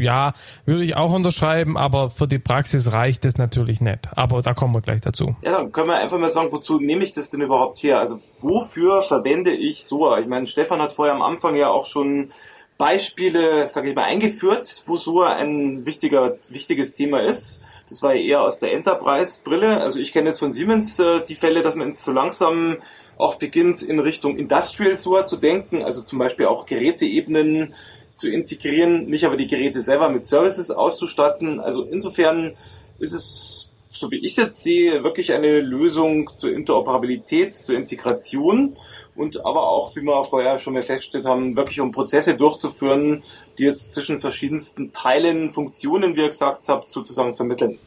[0.00, 0.32] ja,
[0.64, 4.08] würde ich auch unterschreiben, aber für die Praxis reicht es natürlich nicht.
[4.16, 5.36] Aber da kommen wir gleich dazu.
[5.42, 8.00] Ja, dann können wir einfach mal sagen, wozu nehme ich das denn überhaupt her?
[8.00, 10.18] Also wofür verwende ich SOA?
[10.18, 12.30] Ich meine, Stefan hat vorher am Anfang ja auch schon
[12.78, 17.62] Beispiele, sage ich mal, eingeführt, wo SOA ein wichtiger, wichtiges Thema ist.
[17.88, 19.80] Das war eher aus der Enterprise-Brille.
[19.80, 22.76] Also ich kenne jetzt von Siemens äh, die Fälle, dass man jetzt so langsam
[23.16, 27.74] auch beginnt, in Richtung Industrial SOA zu denken, also zum Beispiel auch Geräteebenen
[28.14, 31.58] zu integrieren, nicht aber die Geräte selber mit Services auszustatten.
[31.58, 32.56] Also insofern
[33.00, 33.67] ist es,
[33.98, 38.76] so wie ich es jetzt sehe, wirklich eine Lösung zur Interoperabilität, zur Integration
[39.16, 43.22] und aber auch, wie wir vorher schon mal festgestellt haben, wirklich um Prozesse durchzuführen,
[43.58, 47.78] die jetzt zwischen verschiedensten Teilen, Funktionen, wie ihr gesagt habt, sozusagen vermitteln.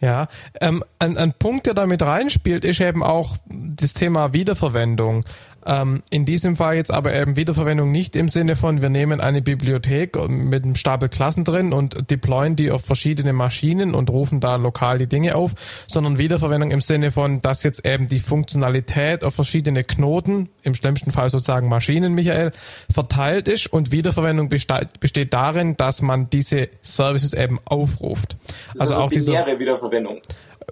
[0.00, 0.28] Ja,
[0.60, 5.24] ähm, ein, ein Punkt, der damit reinspielt, ist eben auch das Thema Wiederverwendung.
[5.68, 9.42] Ähm, in diesem Fall jetzt aber eben Wiederverwendung nicht im Sinne von, wir nehmen eine
[9.42, 14.56] Bibliothek mit einem Stapel Klassen drin und deployen die auf verschiedene Maschinen und rufen da
[14.56, 15.52] lokal die Dinge auf,
[15.86, 21.12] sondern Wiederverwendung im Sinne von, dass jetzt eben die Funktionalität auf verschiedene Knoten, im schlimmsten
[21.12, 22.52] Fall sozusagen Maschinen, Michael,
[22.90, 28.38] verteilt ist und Wiederverwendung besteht darin, dass man diese Services eben aufruft.
[28.78, 30.22] Also, also auch diese Wiederverwendung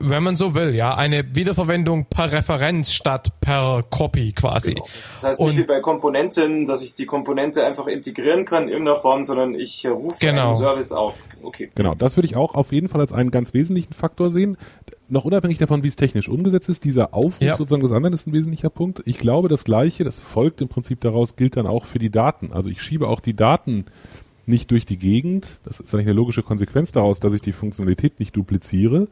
[0.00, 4.74] wenn man so will, ja, eine Wiederverwendung per Referenz statt per Copy quasi.
[4.74, 4.86] Genau.
[5.14, 8.68] Das heißt nicht und, wie bei Komponenten, dass ich die Komponente einfach integrieren kann in
[8.70, 10.46] irgendeiner Form, sondern ich äh, rufe genau.
[10.46, 11.24] einen Service auf.
[11.42, 11.70] Okay.
[11.74, 14.56] Genau, das würde ich auch auf jeden Fall als einen ganz wesentlichen Faktor sehen.
[15.08, 17.56] Noch unabhängig davon, wie es technisch umgesetzt ist, dieser Aufruf ja.
[17.56, 19.02] sozusagen des anderen ist ein wesentlicher Punkt.
[19.06, 22.52] Ich glaube, das Gleiche, das folgt im Prinzip daraus, gilt dann auch für die Daten.
[22.52, 23.86] Also ich schiebe auch die Daten
[24.46, 25.46] nicht durch die Gegend.
[25.64, 29.08] Das ist eigentlich eine logische Konsequenz daraus, dass ich die Funktionalität nicht dupliziere,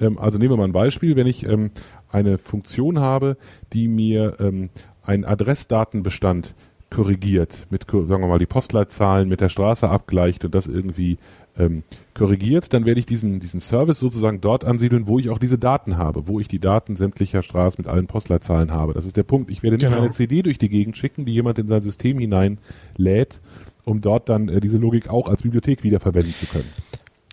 [0.00, 1.70] ähm, also nehmen wir mal ein Beispiel, wenn ich ähm,
[2.10, 3.36] eine Funktion habe,
[3.72, 4.70] die mir ähm,
[5.02, 6.54] einen Adressdatenbestand
[6.90, 11.18] korrigiert, mit, sagen wir mal, die Postleitzahlen mit der Straße abgleicht und das irgendwie
[11.58, 11.82] ähm,
[12.14, 15.96] korrigiert, dann werde ich diesen, diesen Service sozusagen dort ansiedeln, wo ich auch diese Daten
[15.96, 18.94] habe, wo ich die Daten sämtlicher Straßen mit allen Postleitzahlen habe.
[18.94, 19.50] Das ist der Punkt.
[19.50, 20.00] Ich werde nicht genau.
[20.00, 23.40] eine CD durch die Gegend schicken, die jemand in sein System hineinlädt,
[23.84, 26.70] um dort dann äh, diese Logik auch als Bibliothek wiederverwenden zu können.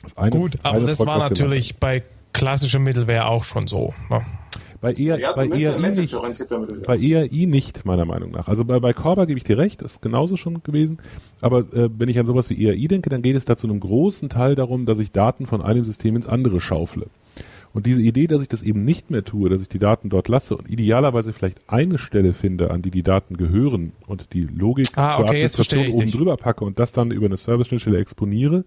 [0.02, 3.94] Das eine, Gut, aber das war natürlich bei klassische Mittelware auch schon so.
[4.10, 4.26] Ne?
[4.82, 6.14] Bei, eher, ja, bei, ERI nicht,
[6.86, 8.50] bei ERI nicht, meiner Meinung nach.
[8.50, 10.98] Also bei, bei Corba gebe ich dir recht, ist genauso schon gewesen.
[11.40, 13.80] Aber äh, wenn ich an sowas wie ERI denke, dann geht es da zu einem
[13.80, 17.06] großen Teil darum, dass ich Daten von einem System ins andere schaufle.
[17.74, 20.28] Und diese Idee, dass ich das eben nicht mehr tue, dass ich die Daten dort
[20.28, 24.90] lasse und idealerweise vielleicht eine Stelle finde, an die die Daten gehören und die Logik
[24.96, 28.64] ah, zur okay, Administration oben drüber packe und das dann über eine Service-Schnittstelle exponiere,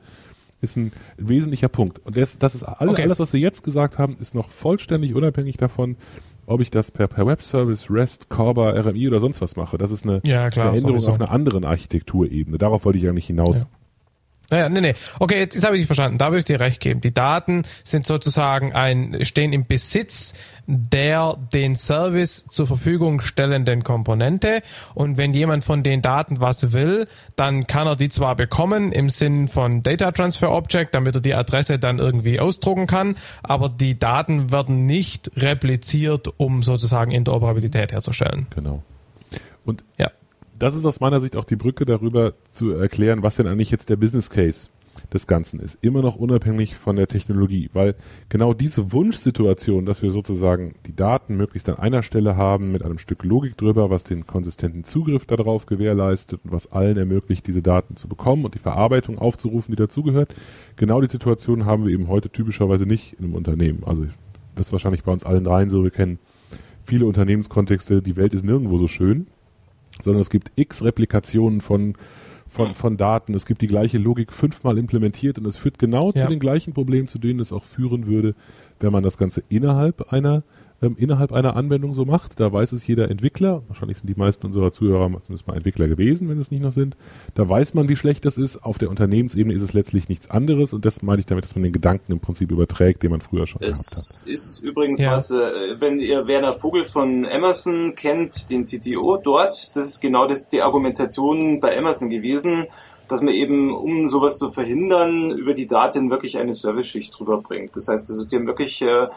[0.66, 2.00] ist ein wesentlicher Punkt.
[2.04, 3.02] Und das, das ist all, okay.
[3.02, 5.96] alles, was wir jetzt gesagt haben, ist noch vollständig unabhängig davon,
[6.46, 9.78] ob ich das per, per Webservice, REST, Corba, RMI oder sonst was mache.
[9.78, 12.58] Das ist eine, ja, klar, eine Änderung auf einer anderen Architekturebene.
[12.58, 13.62] Darauf wollte ich eigentlich hinaus.
[13.62, 13.68] Ja.
[14.50, 14.94] Naja, nee, nee.
[15.18, 16.18] Okay, jetzt, jetzt habe ich dich verstanden.
[16.18, 17.00] Da würde ich dir recht geben.
[17.00, 20.34] Die Daten sind sozusagen ein, stehen im Besitz
[20.66, 24.62] der den Service zur Verfügung stellenden Komponente.
[24.94, 27.06] Und wenn jemand von den Daten was will,
[27.36, 31.34] dann kann er die zwar bekommen im Sinn von Data Transfer Object, damit er die
[31.34, 38.46] Adresse dann irgendwie ausdrucken kann, aber die Daten werden nicht repliziert, um sozusagen Interoperabilität herzustellen.
[38.54, 38.82] Genau.
[39.64, 40.10] Und ja.
[40.58, 43.88] Das ist aus meiner Sicht auch die Brücke darüber zu erklären, was denn eigentlich jetzt
[43.88, 44.68] der Business Case
[45.12, 45.78] des Ganzen ist.
[45.82, 47.94] Immer noch unabhängig von der Technologie, weil
[48.28, 52.98] genau diese Wunschsituation, dass wir sozusagen die Daten möglichst an einer Stelle haben, mit einem
[52.98, 57.96] Stück Logik drüber, was den konsistenten Zugriff darauf gewährleistet und was allen ermöglicht, diese Daten
[57.96, 60.34] zu bekommen und die Verarbeitung aufzurufen, die dazugehört.
[60.76, 63.84] Genau die Situation haben wir eben heute typischerweise nicht in einem Unternehmen.
[63.84, 64.06] Also
[64.54, 65.82] das ist wahrscheinlich bei uns allen dreien so.
[65.82, 66.18] Wir kennen
[66.84, 68.02] viele Unternehmenskontexte.
[68.02, 69.26] Die Welt ist nirgendwo so schön,
[70.02, 71.94] sondern es gibt x Replikationen von
[72.48, 73.34] von, von Daten.
[73.34, 76.22] Es gibt die gleiche Logik fünfmal implementiert und es führt genau ja.
[76.22, 78.34] zu den gleichen Problemen, zu denen es auch führen würde,
[78.80, 80.42] wenn man das Ganze innerhalb einer
[80.82, 82.38] ähm, innerhalb einer Anwendung so macht.
[82.40, 86.28] Da weiß es jeder Entwickler, wahrscheinlich sind die meisten unserer Zuhörer zumindest mal Entwickler gewesen,
[86.28, 86.96] wenn es nicht noch sind.
[87.34, 88.62] Da weiß man, wie schlecht das ist.
[88.64, 91.62] Auf der Unternehmensebene ist es letztlich nichts anderes und das meine ich damit, dass man
[91.62, 93.98] den Gedanken im Prinzip überträgt, den man früher schon es gehabt hat.
[93.98, 95.12] Es ist übrigens ja.
[95.12, 95.36] was, äh,
[95.78, 100.62] wenn ihr Werner Vogels von Amazon kennt, den CTO dort, das ist genau das, die
[100.62, 102.66] Argumentation bei Amazon gewesen
[103.08, 107.76] dass man eben, um sowas zu verhindern, über die Daten wirklich eine Service-Schicht drüber bringt.
[107.76, 109.08] Das heißt, also die haben wirklich äh,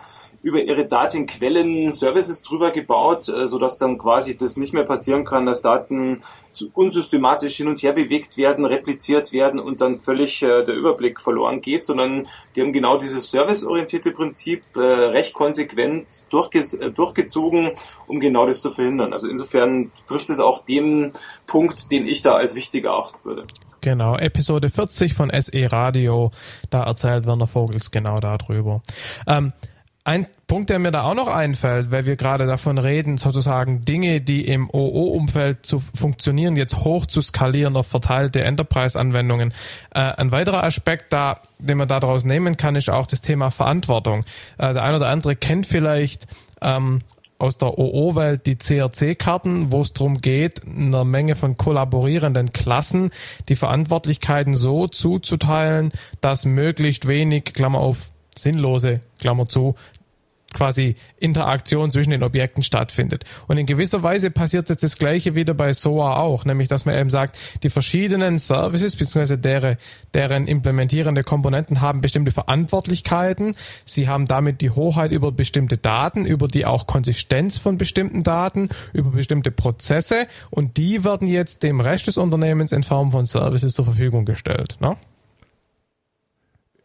[0.41, 5.45] über ihre Datenquellen Services drüber gebaut, äh, sodass dann quasi das nicht mehr passieren kann,
[5.45, 6.21] dass Daten
[6.73, 11.61] unsystematisch hin und her bewegt werden, repliziert werden und dann völlig äh, der Überblick verloren
[11.61, 17.71] geht, sondern die haben genau dieses serviceorientierte Prinzip äh, recht konsequent durchge durchgezogen,
[18.07, 19.13] um genau das zu verhindern.
[19.13, 21.11] Also insofern trifft es auch den
[21.47, 23.45] Punkt, den ich da als wichtig erachten würde.
[23.81, 26.31] Genau, Episode 40 von SE Radio,
[26.69, 28.81] da erzählt Werner Vogels genau darüber.
[29.25, 29.53] Ähm,
[30.03, 34.21] ein Punkt, der mir da auch noch einfällt, weil wir gerade davon reden, sozusagen Dinge,
[34.21, 39.53] die im OO-Umfeld zu funktionieren, jetzt hoch zu skalieren auf verteilte Enterprise-Anwendungen.
[39.93, 44.25] Äh, ein weiterer Aspekt, da, den man daraus nehmen kann, ist auch das Thema Verantwortung.
[44.57, 46.27] Äh, der eine oder andere kennt vielleicht
[46.61, 47.01] ähm,
[47.39, 53.11] aus der OO-Welt die CRC-Karten, wo es darum geht, einer Menge von kollaborierenden Klassen
[53.47, 59.75] die Verantwortlichkeiten so zuzuteilen, dass möglichst wenig, Klammer auf, sinnlose, Klammer zu,
[60.53, 63.23] quasi Interaktion zwischen den Objekten stattfindet.
[63.47, 66.97] Und in gewisser Weise passiert jetzt das Gleiche wieder bei SOA auch, nämlich dass man
[66.97, 69.37] eben sagt, die verschiedenen Services bzw.
[69.37, 69.77] Deren,
[70.13, 73.55] deren implementierende Komponenten haben bestimmte Verantwortlichkeiten.
[73.85, 78.69] Sie haben damit die Hoheit über bestimmte Daten, über die auch Konsistenz von bestimmten Daten,
[78.93, 83.73] über bestimmte Prozesse und die werden jetzt dem Rest des Unternehmens in Form von Services
[83.73, 84.77] zur Verfügung gestellt.
[84.79, 84.97] Ne?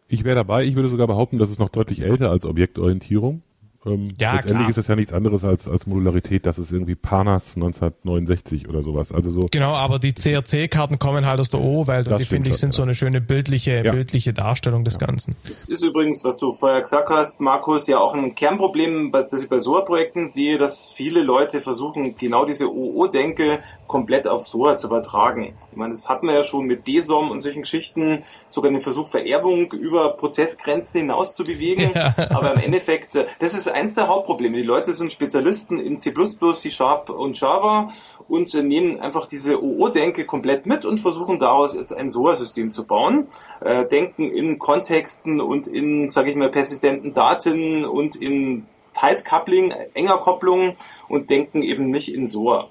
[0.09, 0.65] Ich wäre dabei.
[0.65, 3.43] Ich würde sogar behaupten, das ist noch deutlich älter als Objektorientierung.
[3.87, 4.71] Ähm, ja, letztendlich klar.
[4.71, 6.47] ist es ja nichts anderes als, als Modularität.
[6.47, 9.13] Das ist irgendwie Panas 1969 oder sowas.
[9.13, 9.49] Also so.
[9.51, 12.77] Genau, aber die CRC-Karten kommen halt aus der O-Welt und die finde ich sind ja.
[12.77, 13.93] so eine schöne bildliche, ja.
[13.93, 15.07] bildliche Darstellung des ja.
[15.07, 15.37] Ganzen.
[15.45, 19.49] Das ist übrigens, was du vorher gesagt hast, Markus, ja auch ein Kernproblem, das ich
[19.49, 25.55] bei SOA-Projekten sehe, dass viele Leute versuchen, genau diese OO-Denke komplett auf SOA zu übertragen.
[25.71, 29.09] Ich meine, das hatten wir ja schon mit DSOM und solchen Geschichten, sogar den Versuch,
[29.09, 31.95] Vererbung über Prozessgrenzen hinaus zu bewegen.
[31.97, 34.57] Aber im Endeffekt, äh, das ist eins der Hauptprobleme.
[34.57, 36.15] Die Leute sind Spezialisten in C++,
[36.55, 37.89] C Sharp und Java
[38.29, 43.29] und nehmen einfach diese OO-Denke komplett mit und versuchen daraus jetzt ein SOA-System zu bauen.
[43.61, 49.73] Äh, denken in Kontexten und in, sage ich mal, persistenten Daten und in Tight Coupling,
[49.93, 50.77] enger Kopplung
[51.09, 52.69] und denken eben nicht in SOA.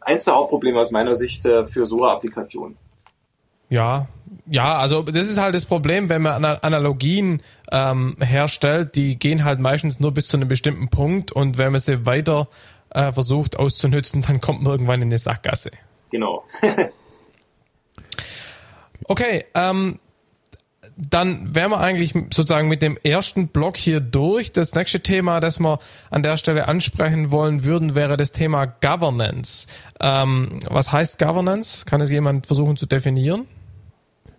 [0.00, 2.78] Eins der Hauptprobleme aus meiner Sicht äh, für SOA-Applikationen.
[3.72, 4.06] Ja,
[4.44, 9.60] ja, also das ist halt das Problem, wenn man Analogien ähm, herstellt, die gehen halt
[9.60, 12.48] meistens nur bis zu einem bestimmten Punkt und wenn man sie weiter
[12.90, 15.70] äh, versucht auszunützen, dann kommt man irgendwann in eine Sackgasse.
[16.10, 16.44] Genau.
[19.04, 19.98] okay, ähm,
[20.98, 24.52] dann wären wir eigentlich sozusagen mit dem ersten Block hier durch.
[24.52, 25.78] Das nächste Thema, das wir
[26.10, 29.66] an der Stelle ansprechen wollen würden, wäre das Thema Governance.
[29.98, 31.86] Ähm, was heißt Governance?
[31.86, 33.46] Kann es jemand versuchen zu definieren?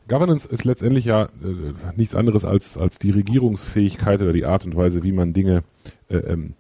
[0.08, 4.76] Governance ist letztendlich ja äh, nichts anderes als, als die Regierungsfähigkeit oder die Art und
[4.76, 5.64] Weise, wie man Dinge
[6.10, 6.56] äh, ähm,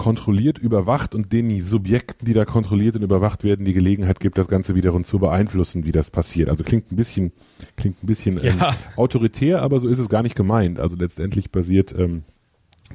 [0.00, 4.48] kontrolliert, überwacht und den Subjekten, die da kontrolliert und überwacht werden, die Gelegenheit gibt, das
[4.48, 6.48] Ganze wiederum zu beeinflussen, wie das passiert.
[6.48, 7.32] Also klingt ein bisschen,
[7.76, 8.74] klingt ein bisschen ähm, ja.
[8.96, 10.80] autoritär, aber so ist es gar nicht gemeint.
[10.80, 12.22] Also letztendlich basiert, ähm,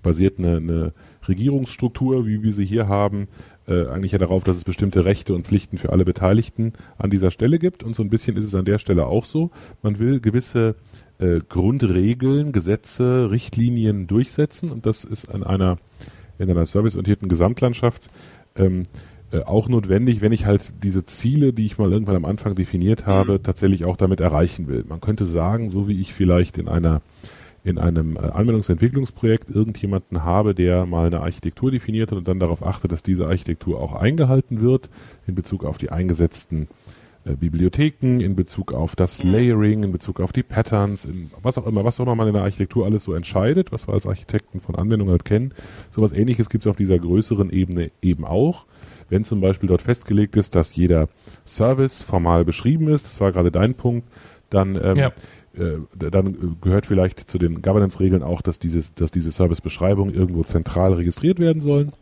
[0.02, 0.94] basiert eine, eine
[1.28, 3.28] Regierungsstruktur, wie wir sie hier haben,
[3.68, 7.32] äh, eigentlich ja darauf, dass es bestimmte Rechte und Pflichten für alle Beteiligten an dieser
[7.32, 7.84] Stelle gibt.
[7.84, 9.52] Und so ein bisschen ist es an der Stelle auch so.
[9.82, 10.76] Man will gewisse
[11.18, 14.72] äh, Grundregeln, Gesetze, Richtlinien durchsetzen.
[14.72, 15.78] Und das ist an einer,
[16.38, 18.08] in einer serviceorientierten Gesamtlandschaft
[18.56, 18.84] ähm,
[19.32, 23.06] äh, auch notwendig, wenn ich halt diese Ziele, die ich mal irgendwann am Anfang definiert
[23.06, 23.44] habe, mhm.
[23.44, 24.86] tatsächlich auch damit erreichen will.
[24.88, 27.02] Man könnte sagen, so wie ich vielleicht in einer
[27.66, 32.66] in einem äh, Anwendungsentwicklungsprojekt irgendjemanden habe, der mal eine Architektur definiert hat und dann darauf
[32.66, 34.90] achtet, dass diese Architektur auch eingehalten wird
[35.26, 36.68] in Bezug auf die eingesetzten
[37.26, 39.32] äh, Bibliotheken, in Bezug auf das mhm.
[39.32, 42.36] Layering, in Bezug auf die Patterns, in was auch immer, was auch immer man in
[42.36, 45.52] der Architektur alles so entscheidet, was wir als Architekten von Anwendungen halt kennen.
[45.90, 48.68] Sowas ähnliches gibt es auf dieser größeren Ebene eben auch.
[49.10, 51.10] Wenn zum Beispiel dort festgelegt ist, dass jeder
[51.46, 54.08] Service formal beschrieben ist, das war gerade dein Punkt,
[54.52, 55.12] dann ähm, ja
[55.98, 61.40] dann gehört vielleicht zu den Governance-Regeln auch, dass, dieses, dass diese Service-Beschreibungen irgendwo zentral registriert
[61.40, 61.94] werden sollen,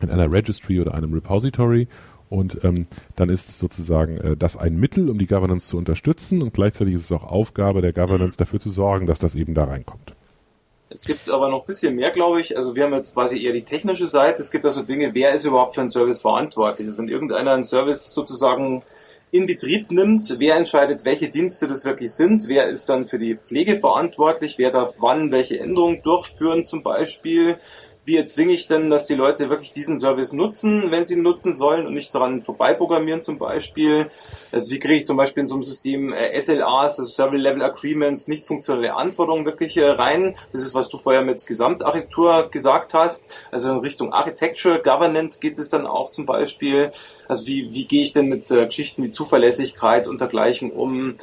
[0.00, 1.88] in einer Registry oder einem Repository.
[2.28, 2.86] Und ähm,
[3.16, 7.02] dann ist sozusagen äh, das ein Mittel, um die Governance zu unterstützen und gleichzeitig ist
[7.02, 10.14] es auch Aufgabe der Governance dafür zu sorgen, dass das eben da reinkommt.
[10.92, 12.56] Es gibt aber noch ein bisschen mehr, glaube ich.
[12.56, 14.42] Also wir haben jetzt quasi eher die technische Seite.
[14.42, 16.88] Es gibt also Dinge, wer ist überhaupt für einen Service verantwortlich?
[16.88, 18.82] Also wenn irgendeiner einen Service sozusagen
[19.32, 23.36] in Betrieb nimmt, wer entscheidet, welche Dienste das wirklich sind, wer ist dann für die
[23.36, 27.56] Pflege verantwortlich, wer darf wann welche Änderungen durchführen zum Beispiel,
[28.10, 31.56] wie erzwinge ich denn, dass die Leute wirklich diesen Service nutzen, wenn sie ihn nutzen
[31.56, 34.10] sollen und nicht daran vorbeiprogrammieren zum Beispiel.
[34.50, 37.62] Also wie kriege ich zum Beispiel in so einem System äh, SLAs, also Server Level
[37.62, 40.34] Agreements, nicht funktionelle Anforderungen wirklich äh, rein.
[40.50, 43.30] Das ist, was du vorher mit Gesamtarchitektur gesagt hast.
[43.52, 46.90] Also in Richtung Architecture, Governance geht es dann auch zum Beispiel.
[47.28, 51.14] Also wie, wie gehe ich denn mit äh, Geschichten wie Zuverlässigkeit und dergleichen um?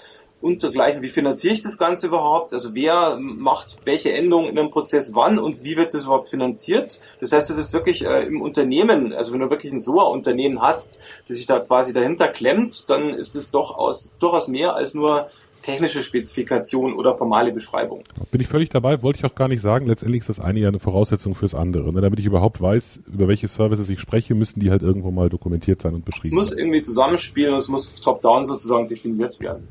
[0.42, 1.02] Und dergleichen.
[1.02, 2.54] Wie finanziere ich das Ganze überhaupt?
[2.54, 7.00] Also wer macht welche Änderungen in einem Prozess wann und wie wird das überhaupt finanziert?
[7.20, 11.00] Das heißt, das ist wirklich äh, im Unternehmen, also wenn du wirklich ein SOA-Unternehmen hast,
[11.28, 15.28] das sich da quasi dahinter klemmt, dann ist es doch aus, durchaus mehr als nur
[15.64, 18.04] technische Spezifikation oder formale Beschreibung.
[18.32, 19.86] Bin ich völlig dabei, wollte ich auch gar nicht sagen.
[19.86, 21.92] Letztendlich ist das eine ja eine Voraussetzung fürs andere.
[21.92, 22.00] Ne?
[22.00, 25.82] Damit ich überhaupt weiß, über welche Services ich spreche, müssen die halt irgendwo mal dokumentiert
[25.82, 26.40] sein und beschrieben werden.
[26.40, 29.68] Es muss irgendwie zusammenspielen und es muss top-down sozusagen definiert werden.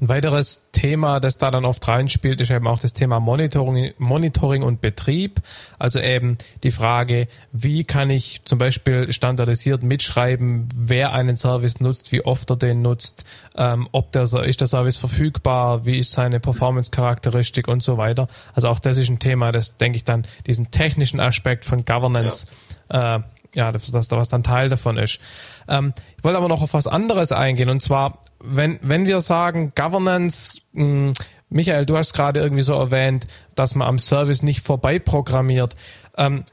[0.00, 4.62] Ein weiteres Thema, das da dann oft reinspielt, ist eben auch das Thema Monitoring, Monitoring
[4.62, 5.40] und Betrieb.
[5.78, 12.12] Also eben die Frage, wie kann ich zum Beispiel standardisiert mitschreiben, wer einen Service nutzt,
[12.12, 16.40] wie oft er den nutzt, ähm, ob der, ist der Service verfügbar, wie ist seine
[16.40, 18.28] Performance-Charakteristik und so weiter.
[18.54, 22.46] Also auch das ist ein Thema, das denke ich dann diesen technischen Aspekt von Governance
[22.90, 23.16] ja.
[23.16, 23.20] äh,
[23.54, 25.20] ja, dass, dass da was dann Teil davon ist.
[25.68, 29.72] Ähm, ich wollte aber noch auf was anderes eingehen und zwar wenn, wenn wir sagen
[29.74, 31.12] Governance, mh, hm,
[31.50, 35.74] Michael, du hast gerade irgendwie so erwähnt, dass man am Service nicht vorbei programmiert.
[36.16, 36.44] Ähm,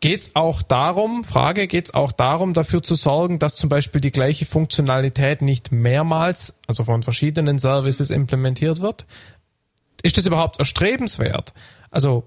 [0.00, 4.00] geht es auch darum, Frage, geht es auch darum, dafür zu sorgen, dass zum Beispiel
[4.00, 9.06] die gleiche Funktionalität nicht mehrmals, also von verschiedenen Services implementiert wird?
[10.02, 11.52] Ist das überhaupt erstrebenswert?
[11.90, 12.24] Also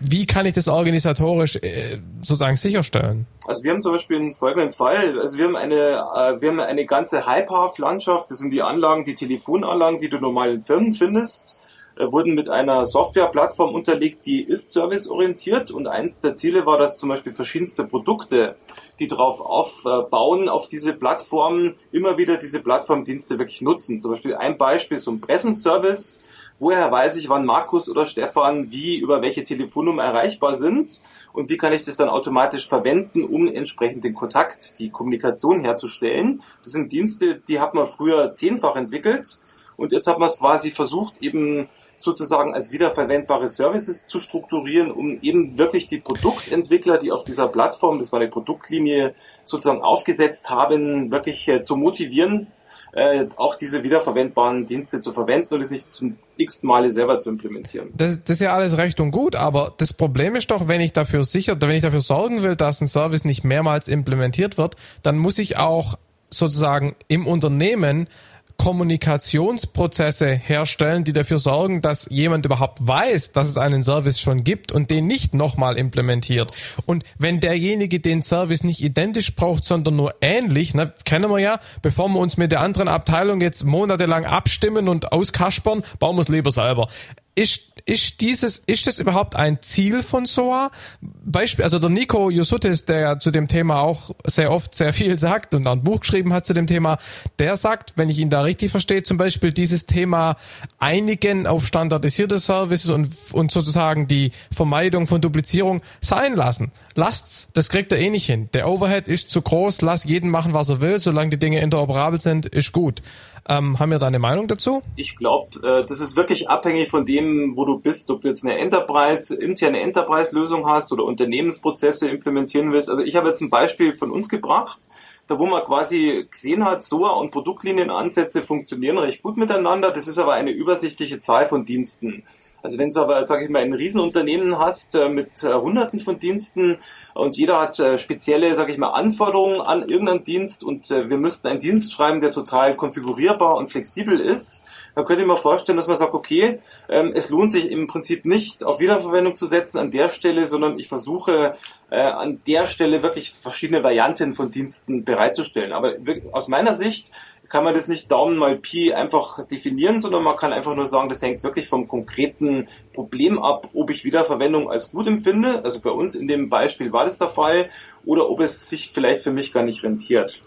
[0.00, 3.26] wie kann ich das organisatorisch äh, sozusagen sicherstellen?
[3.46, 5.18] Also wir haben zum Beispiel einen folgenden Fall.
[5.20, 8.30] Also wir haben eine, äh, wir haben eine ganze High-Path-Landschaft.
[8.30, 11.58] Das sind die Anlagen, die Telefonanlagen, die du normal in Firmen findest
[11.98, 17.08] wurden mit einer Softwareplattform unterlegt, die ist serviceorientiert und eins der Ziele war, dass zum
[17.08, 18.56] Beispiel verschiedenste Produkte,
[18.98, 24.00] die darauf aufbauen, auf diese Plattformen, immer wieder diese Plattformdienste wirklich nutzen.
[24.00, 26.22] Zum Beispiel ein Beispiel, so ein Pressenservice,
[26.58, 31.00] woher weiß ich, wann Markus oder Stefan wie über welche Telefonnummer erreichbar sind
[31.32, 36.42] und wie kann ich das dann automatisch verwenden, um entsprechend den Kontakt, die Kommunikation herzustellen.
[36.62, 39.38] Das sind Dienste, die hat man früher zehnfach entwickelt
[39.76, 45.18] und jetzt hat man es quasi versucht, eben sozusagen als wiederverwendbare Services zu strukturieren, um
[45.20, 51.10] eben wirklich die Produktentwickler, die auf dieser Plattform, das war eine Produktlinie, sozusagen aufgesetzt haben,
[51.10, 52.48] wirklich äh, zu motivieren,
[52.92, 57.30] äh, auch diese wiederverwendbaren Dienste zu verwenden und es nicht zum x Male selber zu
[57.30, 57.88] implementieren.
[57.94, 60.94] Das, das ist ja alles recht und gut, aber das Problem ist doch, wenn ich
[60.94, 65.18] dafür sicher, wenn ich dafür sorgen will, dass ein Service nicht mehrmals implementiert wird, dann
[65.18, 65.98] muss ich auch
[66.30, 68.08] sozusagen im Unternehmen
[68.56, 74.72] Kommunikationsprozesse herstellen, die dafür sorgen, dass jemand überhaupt weiß, dass es einen Service schon gibt
[74.72, 76.52] und den nicht nochmal implementiert.
[76.86, 81.60] Und wenn derjenige den Service nicht identisch braucht, sondern nur ähnlich, ne, kennen wir ja,
[81.82, 86.28] bevor wir uns mit der anderen Abteilung jetzt monatelang abstimmen und auskaspern, bauen wir es
[86.28, 86.88] lieber selber
[87.36, 90.70] ist, ist dieses, ist das überhaupt ein Ziel von SOA?
[91.02, 95.18] Beispiel, also der Nico Yusutis, der ja zu dem Thema auch sehr oft sehr viel
[95.18, 96.98] sagt und ein Buch geschrieben hat zu dem Thema,
[97.38, 100.36] der sagt, wenn ich ihn da richtig verstehe, zum Beispiel dieses Thema
[100.78, 106.72] einigen auf standardisierte Services und, und sozusagen die Vermeidung von Duplizierung sein lassen.
[106.96, 108.48] Lasst's, das kriegt er eh nicht hin.
[108.54, 112.20] Der Overhead ist zu groß, lass jeden machen, was er will, solange die Dinge interoperabel
[112.20, 113.02] sind, ist gut.
[113.48, 114.82] Ähm, haben wir da eine Meinung dazu?
[114.96, 118.44] Ich glaube, äh, das ist wirklich abhängig von dem, wo du bist, ob du jetzt
[118.44, 122.90] eine Enterprise, interne Enterprise-Lösung hast oder Unternehmensprozesse implementieren willst.
[122.90, 124.88] Also ich habe jetzt ein Beispiel von uns gebracht,
[125.28, 129.92] da wo man quasi gesehen hat, SOA und Produktlinienansätze funktionieren recht gut miteinander.
[129.92, 132.24] Das ist aber eine übersichtliche Zahl von Diensten.
[132.66, 136.18] Also wenn du aber, sage ich mal, ein Riesenunternehmen hast äh, mit äh, Hunderten von
[136.18, 136.78] Diensten
[137.14, 141.46] und jeder hat äh, spezielle, sage ich mal, Anforderungen an irgendeinen Dienst und wir müssten
[141.46, 144.64] einen Dienst schreiben, der total konfigurierbar und flexibel ist,
[144.96, 148.24] dann könnte ich mir vorstellen, dass man sagt, okay, ähm, es lohnt sich im Prinzip
[148.24, 151.54] nicht auf Wiederverwendung zu setzen an der Stelle, sondern ich versuche
[151.88, 155.72] an der Stelle wirklich verschiedene Varianten von Diensten bereitzustellen.
[155.72, 155.92] Aber
[156.32, 157.12] aus meiner Sicht
[157.56, 161.08] kann man das nicht Daumen mal Pi einfach definieren, sondern man kann einfach nur sagen,
[161.08, 165.64] das hängt wirklich vom konkreten Problem ab, ob ich Wiederverwendung als gut empfinde.
[165.64, 167.70] Also bei uns in dem Beispiel war das der Fall
[168.04, 170.42] oder ob es sich vielleicht für mich gar nicht rentiert.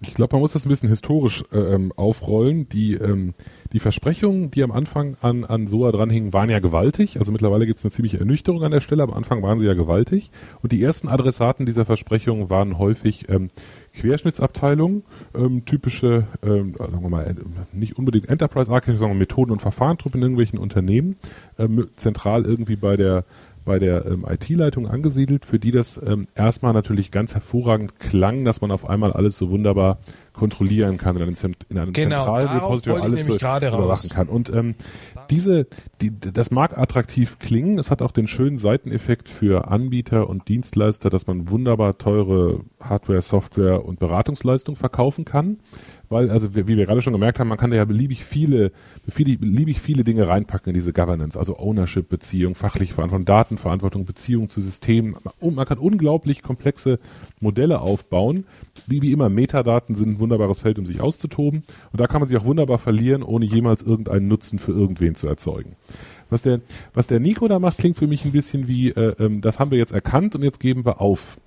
[0.00, 2.68] Ich glaube, man muss das ein bisschen historisch äh, ähm, aufrollen.
[2.68, 3.34] Die, ähm,
[3.72, 7.18] die Versprechungen, die am Anfang an, an SOA dranhingen, waren ja gewaltig.
[7.18, 9.02] Also mittlerweile gibt es eine ziemliche Ernüchterung an der Stelle.
[9.02, 10.30] Am Anfang waren sie ja gewaltig.
[10.62, 13.48] Und die ersten Adressaten dieser Versprechungen waren häufig ähm,
[13.94, 15.02] Querschnittsabteilungen,
[15.34, 17.34] ähm, typische, ähm, sagen wir mal,
[17.72, 21.16] nicht unbedingt Enterprise Architecture, sondern Methoden- und Verfahrentruppen in irgendwelchen Unternehmen,
[21.58, 23.24] ähm, zentral irgendwie bei der
[23.68, 28.62] bei der ähm, IT-Leitung angesiedelt, für die das ähm, erstmal natürlich ganz hervorragend klang, dass
[28.62, 29.98] man auf einmal alles so wunderbar
[30.38, 31.34] kontrollieren kann in einem,
[31.68, 34.28] in einem genau, zentralen Repository alles so überwachen kann.
[34.28, 34.74] Und ähm,
[35.30, 35.66] diese,
[36.00, 41.10] die, das mag attraktiv klingen, es hat auch den schönen Seiteneffekt für Anbieter und Dienstleister,
[41.10, 45.58] dass man wunderbar teure Hardware, Software und Beratungsleistung verkaufen kann
[46.08, 48.72] weil, also wie wir gerade schon gemerkt haben, man kann da ja beliebig viele,
[49.06, 54.60] beliebig viele Dinge reinpacken in diese Governance, also Ownership, Beziehung, fachliche Verantwortung, Datenverantwortung, Beziehung zu
[54.60, 55.16] Systemen.
[55.40, 56.98] Man kann unglaublich komplexe
[57.40, 58.44] Modelle aufbauen.
[58.86, 61.64] Wie, wie immer, Metadaten sind ein wunderbares Feld, um sich auszutoben.
[61.92, 65.26] Und da kann man sich auch wunderbar verlieren, ohne jemals irgendeinen Nutzen für irgendwen zu
[65.26, 65.76] erzeugen.
[66.30, 66.60] Was der,
[66.94, 69.70] was der Nico da macht, klingt für mich ein bisschen wie, äh, ähm, das haben
[69.70, 71.38] wir jetzt erkannt und jetzt geben wir auf.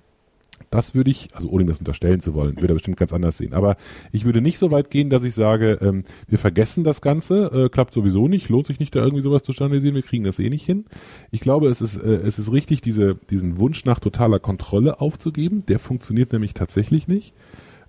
[0.72, 3.36] Das würde ich, also ohne ihm das unterstellen zu wollen, würde er bestimmt ganz anders
[3.36, 3.52] sehen.
[3.52, 3.76] Aber
[4.10, 7.68] ich würde nicht so weit gehen, dass ich sage, ähm, wir vergessen das Ganze, äh,
[7.68, 10.48] klappt sowieso nicht, lohnt sich nicht da irgendwie sowas zu standardisieren, wir kriegen das eh
[10.48, 10.86] nicht hin.
[11.30, 15.66] Ich glaube, es ist, äh, es ist richtig, diese, diesen Wunsch nach totaler Kontrolle aufzugeben.
[15.66, 17.34] Der funktioniert nämlich tatsächlich nicht.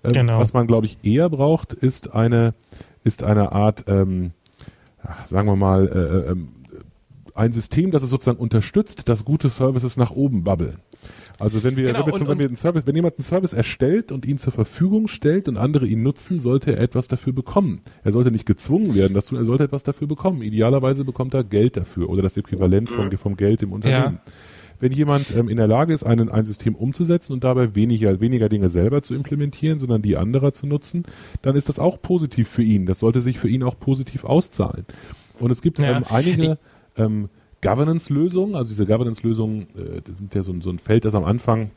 [0.04, 0.38] Ähm, genau.
[0.38, 2.52] Was man, glaube ich, eher braucht, ist eine,
[3.02, 4.32] ist eine Art, ähm,
[5.24, 6.48] sagen wir mal, äh, äh, ähm,
[7.34, 10.76] ein System, das es sozusagen unterstützt, dass gute Services nach oben babbeln.
[11.38, 13.52] Also wenn wir, genau, wenn, wir zum, wenn wir einen Service, wenn jemand einen Service
[13.52, 17.80] erstellt und ihn zur Verfügung stellt und andere ihn nutzen, sollte er etwas dafür bekommen.
[18.02, 20.42] Er sollte nicht gezwungen werden dazu, er sollte etwas dafür bekommen.
[20.42, 24.18] Idealerweise bekommt er Geld dafür oder das Äquivalent vom, vom Geld im Unternehmen.
[24.24, 24.32] Ja.
[24.80, 28.48] Wenn jemand ähm, in der Lage ist, einen, ein System umzusetzen und dabei weniger, weniger
[28.48, 31.04] Dinge selber zu implementieren, sondern die anderer zu nutzen,
[31.42, 32.86] dann ist das auch positiv für ihn.
[32.86, 34.84] Das sollte sich für ihn auch positiv auszahlen.
[35.38, 35.96] Und es gibt ja.
[35.96, 36.58] ähm, einige
[36.96, 37.28] ähm,
[37.64, 38.54] Governance-Lösungen.
[38.54, 41.70] Also diese Governance-Lösungen äh, sind ja so, so, ein Feld, das am Anfang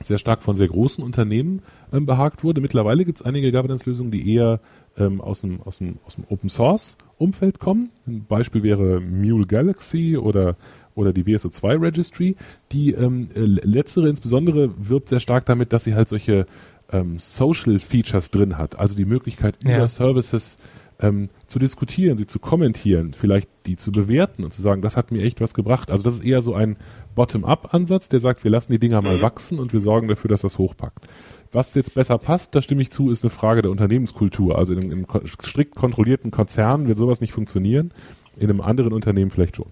[0.00, 1.62] sehr stark von sehr großen Unternehmen
[1.92, 2.60] ähm, behagt wurde.
[2.60, 4.60] Mittlerweile gibt es einige Governance-Lösungen, die eher
[4.96, 7.90] ähm, aus, dem, aus, dem, aus dem Open-Source-Umfeld kommen.
[8.06, 10.56] Ein Beispiel wäre Mule Galaxy oder
[10.94, 12.34] oder die WSO2 Registry.
[12.72, 16.46] Die ähm, äh, letztere insbesondere wirbt sehr stark damit, dass sie halt solche
[16.90, 19.76] ähm, Social Features drin hat, also die Möglichkeit ja.
[19.76, 20.58] über Services
[21.00, 25.12] ähm, zu diskutieren, sie zu kommentieren, vielleicht die zu bewerten und zu sagen, das hat
[25.12, 25.90] mir echt was gebracht.
[25.90, 26.76] Also das ist eher so ein
[27.14, 29.22] Bottom-up-Ansatz, der sagt, wir lassen die Dinger mal mhm.
[29.22, 31.06] wachsen und wir sorgen dafür, dass das hochpackt.
[31.52, 34.58] Was jetzt besser passt, da stimme ich zu, ist eine Frage der Unternehmenskultur.
[34.58, 37.92] Also in einem, in einem strikt kontrollierten Konzern wird sowas nicht funktionieren,
[38.36, 39.66] in einem anderen Unternehmen vielleicht schon.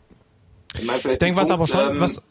[0.79, 2.22] Ich, mein, ich denke, was aber schon, ähm, was,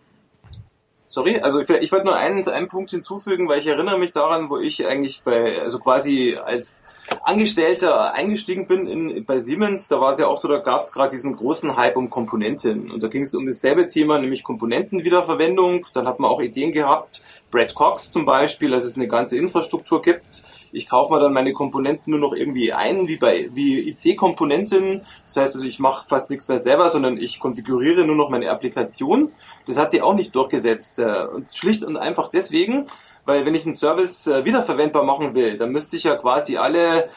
[1.15, 4.49] Sorry, also ich, ich wollte nur einen, einen Punkt hinzufügen, weil ich erinnere mich daran,
[4.49, 6.83] wo ich eigentlich bei, also quasi als
[7.23, 10.91] Angestellter eingestiegen bin in, bei Siemens, da war es ja auch so, da gab es
[10.91, 12.91] gerade diesen großen Hype um Komponenten.
[12.91, 15.85] Und da ging es um dasselbe Thema, nämlich Komponentenwiederverwendung.
[15.93, 20.01] Dann hat man auch Ideen gehabt, Brad Cox zum Beispiel, dass es eine ganze Infrastruktur
[20.01, 20.43] gibt.
[20.71, 25.01] Ich kaufe mir dann meine Komponenten nur noch irgendwie ein, wie bei wie IC-Komponenten.
[25.25, 28.49] Das heißt also, ich mache fast nichts mehr selber, sondern ich konfiguriere nur noch meine
[28.49, 29.31] Applikation.
[29.67, 30.99] Das hat sie auch nicht durchgesetzt.
[30.99, 32.87] Äh, und schlicht und einfach deswegen,
[33.25, 37.07] weil wenn ich einen Service äh, wiederverwendbar machen will, dann müsste ich ja quasi alle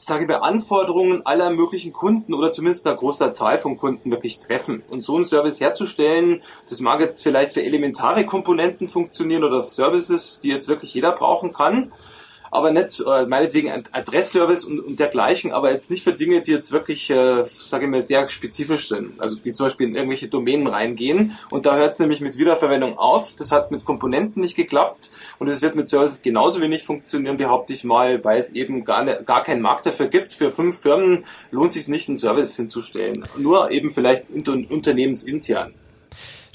[0.00, 4.38] sage ich mal, Anforderungen aller möglichen Kunden oder zumindest einer großer Zahl von Kunden wirklich
[4.38, 4.82] treffen.
[4.88, 10.40] Und so einen Service herzustellen, das mag jetzt vielleicht für elementare Komponenten funktionieren oder Services,
[10.40, 11.92] die jetzt wirklich jeder brauchen kann
[12.50, 16.72] aber nicht, äh, meinetwegen Adressservice und, und dergleichen, aber jetzt nicht für Dinge, die jetzt
[16.72, 19.20] wirklich, äh, sage ich mal, sehr spezifisch sind.
[19.20, 22.98] Also die zum Beispiel in irgendwelche Domänen reingehen und da hört es nämlich mit Wiederverwendung
[22.98, 23.34] auf.
[23.36, 27.72] Das hat mit Komponenten nicht geklappt und es wird mit Services genauso wenig funktionieren, behaupte
[27.72, 30.32] ich mal, weil es eben gar, ne, gar keinen Markt dafür gibt.
[30.32, 33.24] Für fünf Firmen lohnt sich nicht, einen Service hinzustellen.
[33.36, 35.74] Nur eben vielleicht unter, unternehmensintern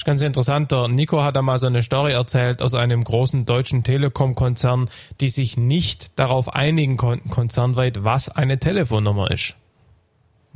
[0.03, 0.69] ist ganz interessant.
[0.73, 4.89] Der Nico hat da mal so eine Story erzählt aus einem großen deutschen Telekom-Konzern,
[5.21, 9.55] die sich nicht darauf einigen konnten, konzernweit, was eine Telefonnummer ist.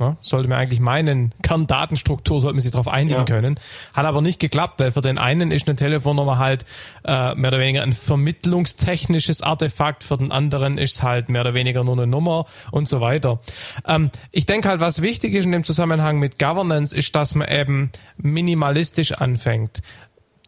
[0.00, 3.24] Ja, sollte man eigentlich meinen, Kerndatenstruktur sollte man sich darauf einigen ja.
[3.24, 3.58] können.
[3.94, 6.64] Hat aber nicht geklappt, weil für den einen ist eine Telefonnummer halt
[7.04, 11.52] äh, mehr oder weniger ein vermittlungstechnisches Artefakt, für den anderen ist es halt mehr oder
[11.52, 13.40] weniger nur eine Nummer und so weiter.
[13.86, 17.48] Ähm, ich denke halt, was wichtig ist in dem Zusammenhang mit Governance, ist, dass man
[17.48, 19.82] eben minimalistisch anfängt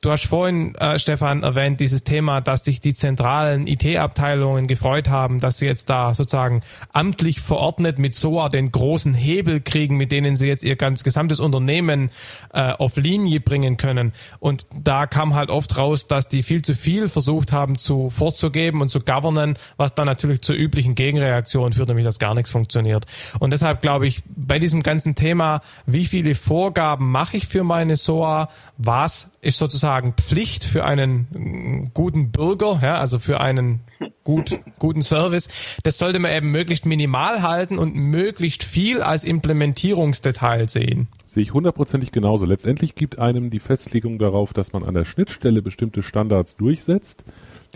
[0.02, 5.40] Du hast vorhin, äh, Stefan, erwähnt, dieses Thema, dass sich die zentralen IT-Abteilungen gefreut haben,
[5.40, 10.36] dass sie jetzt da sozusagen amtlich verordnet mit SOA den großen Hebel kriegen, mit denen
[10.36, 12.10] sie jetzt ihr ganz gesamtes Unternehmen
[12.54, 14.14] äh, auf Linie bringen können.
[14.38, 18.80] Und da kam halt oft raus, dass die viel zu viel versucht haben zu vorzugeben
[18.80, 23.04] und zu governen, was dann natürlich zur üblichen Gegenreaktion führt, nämlich dass gar nichts funktioniert.
[23.38, 27.96] Und deshalb glaube ich, bei diesem ganzen Thema, wie viele Vorgaben mache ich für meine
[27.96, 28.48] SOA,
[28.78, 33.80] was ist sozusagen Pflicht für einen mm, guten Bürger, ja, also für einen
[34.22, 35.48] gut, guten Service.
[35.82, 41.06] Das sollte man eben möglichst minimal halten und möglichst viel als Implementierungsdetail sehen.
[41.24, 42.44] Sehe ich hundertprozentig genauso.
[42.44, 47.24] Letztendlich gibt einem die Festlegung darauf, dass man an der Schnittstelle bestimmte Standards durchsetzt,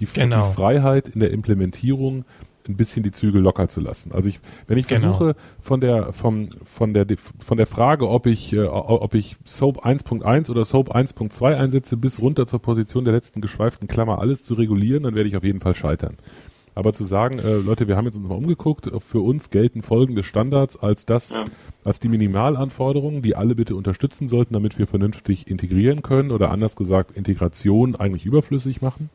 [0.01, 0.49] die, genau.
[0.49, 2.25] die Freiheit in der Implementierung
[2.69, 4.13] ein bisschen die Zügel locker zu lassen.
[4.13, 5.01] Also ich, wenn ich genau.
[5.01, 7.07] versuche von der vom von der
[7.39, 12.21] von der Frage, ob ich äh, ob ich SOAP 1.1 oder SOAP 1.2 einsetze, bis
[12.21, 15.61] runter zur Position der letzten geschweiften Klammer alles zu regulieren, dann werde ich auf jeden
[15.61, 16.17] Fall scheitern.
[16.75, 20.25] Aber zu sagen, äh, Leute, wir haben jetzt uns mal umgeguckt, für uns gelten folgende
[20.25, 21.45] Standards als das, ja.
[21.85, 26.75] als die Minimalanforderungen, die alle bitte unterstützen sollten, damit wir vernünftig integrieren können oder anders
[26.75, 29.09] gesagt Integration eigentlich überflüssig machen.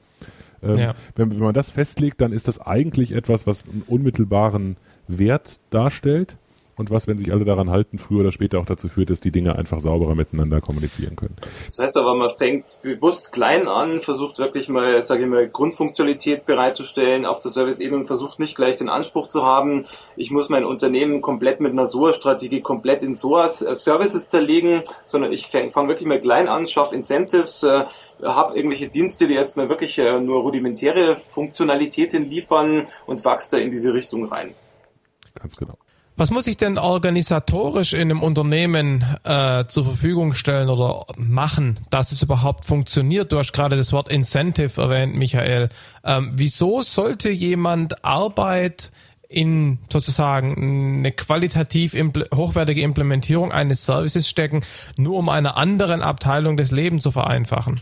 [0.63, 0.93] Ähm, ja.
[1.15, 6.37] wenn, wenn man das festlegt, dann ist das eigentlich etwas, was einen unmittelbaren Wert darstellt
[6.79, 9.31] und was, wenn sich alle daran halten, früher oder später auch dazu führt, dass die
[9.31, 11.35] Dinge einfach sauberer miteinander kommunizieren können.
[11.65, 16.45] Das heißt aber, man fängt bewusst klein an, versucht wirklich mal, sage ich mal, Grundfunktionalität
[16.45, 19.83] bereitzustellen auf der Service-Ebene und versucht nicht gleich den Anspruch zu haben,
[20.15, 25.47] ich muss mein Unternehmen komplett mit einer SOA-Strategie komplett in SOA-Services äh, zerlegen, sondern ich
[25.47, 27.83] fange fang wirklich mal klein an, schaffe Incentives, äh,
[28.23, 33.71] habe irgendwelche Dienste, die erstmal wirklich äh, nur rudimentäre Funktionalitäten liefern und wachse da in
[33.71, 34.53] diese Richtung rein.
[35.35, 35.77] Ganz genau.
[36.19, 42.11] Was muss ich denn organisatorisch in einem Unternehmen äh, zur Verfügung stellen oder machen, dass
[42.11, 43.31] es überhaupt funktioniert?
[43.31, 45.69] Du hast gerade das Wort Incentive erwähnt, Michael.
[46.03, 48.91] Ähm, wieso sollte jemand Arbeit
[49.29, 54.65] in sozusagen eine qualitativ impl hochwertige Implementierung eines Services stecken,
[54.97, 57.79] nur um einer anderen Abteilung das Leben zu vereinfachen?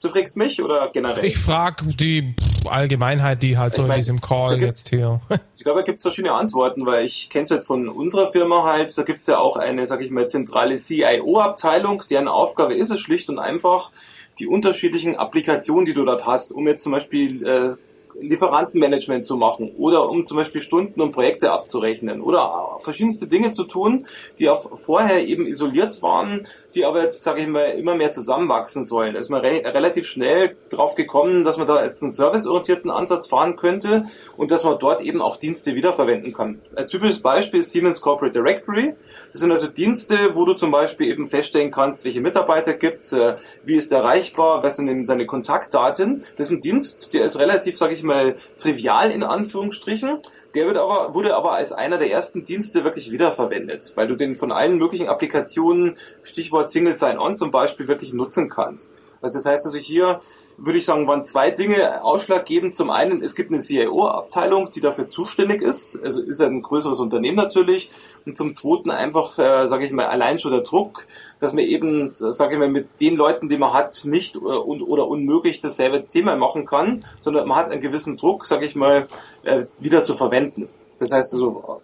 [0.00, 1.24] Du fragst mich oder generell?
[1.24, 2.34] Ich frage die
[2.66, 5.20] Allgemeinheit, die halt ich so mein, in diesem Call jetzt hier.
[5.54, 8.64] Ich glaube, da gibt es verschiedene Antworten, weil ich kenne es halt von unserer Firma
[8.64, 12.90] halt, da gibt es ja auch eine, sag ich mal, zentrale CIO-Abteilung, deren Aufgabe ist
[12.90, 13.90] es schlicht und einfach,
[14.38, 17.76] die unterschiedlichen Applikationen, die du dort hast, um jetzt zum Beispiel äh,
[18.20, 23.64] Lieferantenmanagement zu machen oder um zum Beispiel Stunden und Projekte abzurechnen oder verschiedenste Dinge zu
[23.64, 24.06] tun,
[24.38, 28.84] die auch vorher eben isoliert waren, die aber jetzt, sage ich mal, immer mehr zusammenwachsen
[28.84, 29.14] sollen.
[29.14, 33.26] Da ist man re relativ schnell drauf gekommen, dass man da jetzt einen serviceorientierten Ansatz
[33.26, 34.04] fahren könnte
[34.36, 36.60] und dass man dort eben auch Dienste wiederverwenden kann.
[36.74, 38.94] Ein typisches Beispiel ist Siemens Corporate Directory.
[39.36, 43.36] Das sind also Dienste, wo du zum Beispiel eben feststellen kannst, welche Mitarbeiter gibt's, äh,
[43.64, 46.24] wie ist er erreichbar, was sind eben seine Kontaktdaten.
[46.38, 50.20] Das ist ein Dienst, der ist relativ, sage ich mal, trivial in Anführungsstrichen.
[50.54, 54.34] Der wird aber, wurde aber als einer der ersten Dienste wirklich wiederverwendet, weil du den
[54.34, 58.94] von allen möglichen Applikationen, Stichwort Single Sign-On zum Beispiel, wirklich nutzen kannst.
[59.20, 60.20] Also das heißt also hier
[60.58, 62.76] würde ich sagen, waren zwei Dinge ausschlaggebend.
[62.76, 66.02] Zum einen, es gibt eine CIO-Abteilung, die dafür zuständig ist.
[66.02, 67.90] Also ist ein größeres Unternehmen natürlich.
[68.24, 71.06] Und zum zweiten einfach, äh, sage ich mal, allein schon der Druck,
[71.38, 74.82] dass man eben, sage ich mal, mit den Leuten, die man hat, nicht äh, un
[74.82, 79.08] oder unmöglich dasselbe zehnmal machen kann, sondern man hat einen gewissen Druck, sage ich mal,
[79.42, 80.68] äh, wieder zu verwenden.
[80.98, 81.82] Das heißt also,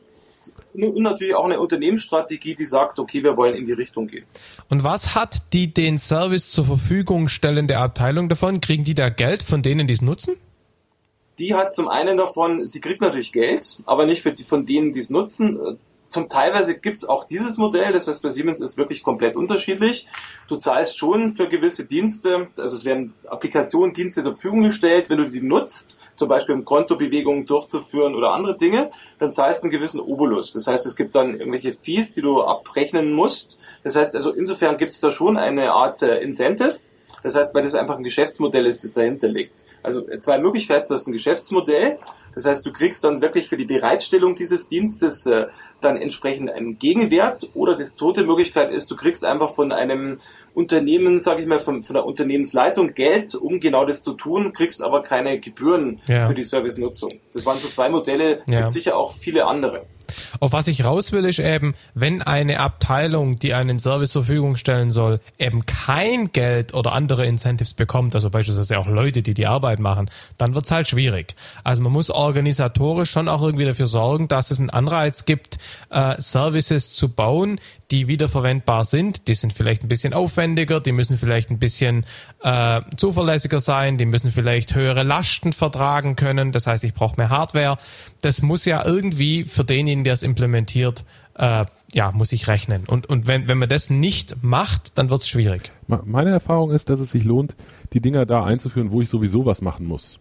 [0.74, 4.24] und natürlich auch eine Unternehmensstrategie, die sagt, okay, wir wollen in die Richtung gehen.
[4.68, 8.61] Und was hat die den Service zur Verfügung stellende Abteilung davon?
[8.61, 10.36] Kriegen die da Geld von denen, die es nutzen?
[11.38, 14.93] Die hat zum einen davon, sie kriegt natürlich Geld, aber nicht für die, von denen,
[14.93, 15.78] die es nutzen
[16.12, 20.06] zum Teilweise gibt's auch dieses Modell, das heißt bei Siemens ist wirklich komplett unterschiedlich.
[20.46, 25.16] Du zahlst schon für gewisse Dienste, also es werden Applikationen, Dienste zur Verfügung gestellt, wenn
[25.16, 29.72] du die nutzt, zum Beispiel um Kontobewegungen durchzuführen oder andere Dinge, dann zahlst du einen
[29.72, 30.52] gewissen Obolus.
[30.52, 33.58] Das heißt, es gibt dann irgendwelche Fees, die du abrechnen musst.
[33.82, 36.74] Das heißt also, insofern gibt's da schon eine Art äh, Incentive.
[37.22, 39.64] Das heißt, weil das einfach ein Geschäftsmodell ist, das dahinter liegt.
[39.82, 41.98] Also äh, zwei Möglichkeiten, das ist ein Geschäftsmodell
[42.34, 45.46] das heißt, du kriegst dann wirklich für die Bereitstellung dieses Dienstes äh,
[45.80, 50.18] dann entsprechend einen Gegenwert oder die zweite Möglichkeit ist, du kriegst einfach von einem
[50.54, 54.82] Unternehmen, sage ich mal, von, von der Unternehmensleitung Geld, um genau das zu tun, kriegst
[54.82, 56.26] aber keine Gebühren ja.
[56.26, 57.20] für die Servicenutzung.
[57.32, 58.60] Das waren so zwei Modelle, ja.
[58.60, 59.86] gibt sicher auch viele andere.
[60.40, 64.56] Auf was ich raus will, ist eben, wenn eine Abteilung, die einen Service zur Verfügung
[64.56, 69.46] stellen soll, eben kein Geld oder andere Incentives bekommt, also beispielsweise auch Leute, die die
[69.46, 71.34] Arbeit machen, dann wird's halt schwierig.
[71.64, 75.58] Also man muss organisatorisch schon auch irgendwie dafür sorgen, dass es einen Anreiz gibt,
[75.90, 77.58] äh, Services zu bauen,
[77.92, 79.28] die wiederverwendbar sind.
[79.28, 82.06] Die sind vielleicht ein bisschen aufwendiger, die müssen vielleicht ein bisschen
[82.42, 86.52] äh, zuverlässiger sein, die müssen vielleicht höhere Lasten vertragen können.
[86.52, 87.76] Das heißt, ich brauche mehr Hardware.
[88.22, 92.84] Das muss ja irgendwie für denjenigen, der es implementiert, äh, ja, muss ich rechnen.
[92.86, 95.72] Und, und wenn, wenn man das nicht macht, dann wird es schwierig.
[95.86, 97.55] Meine Erfahrung ist, dass es sich lohnt,
[97.92, 100.18] die Dinger da einzuführen, wo ich sowieso was machen muss.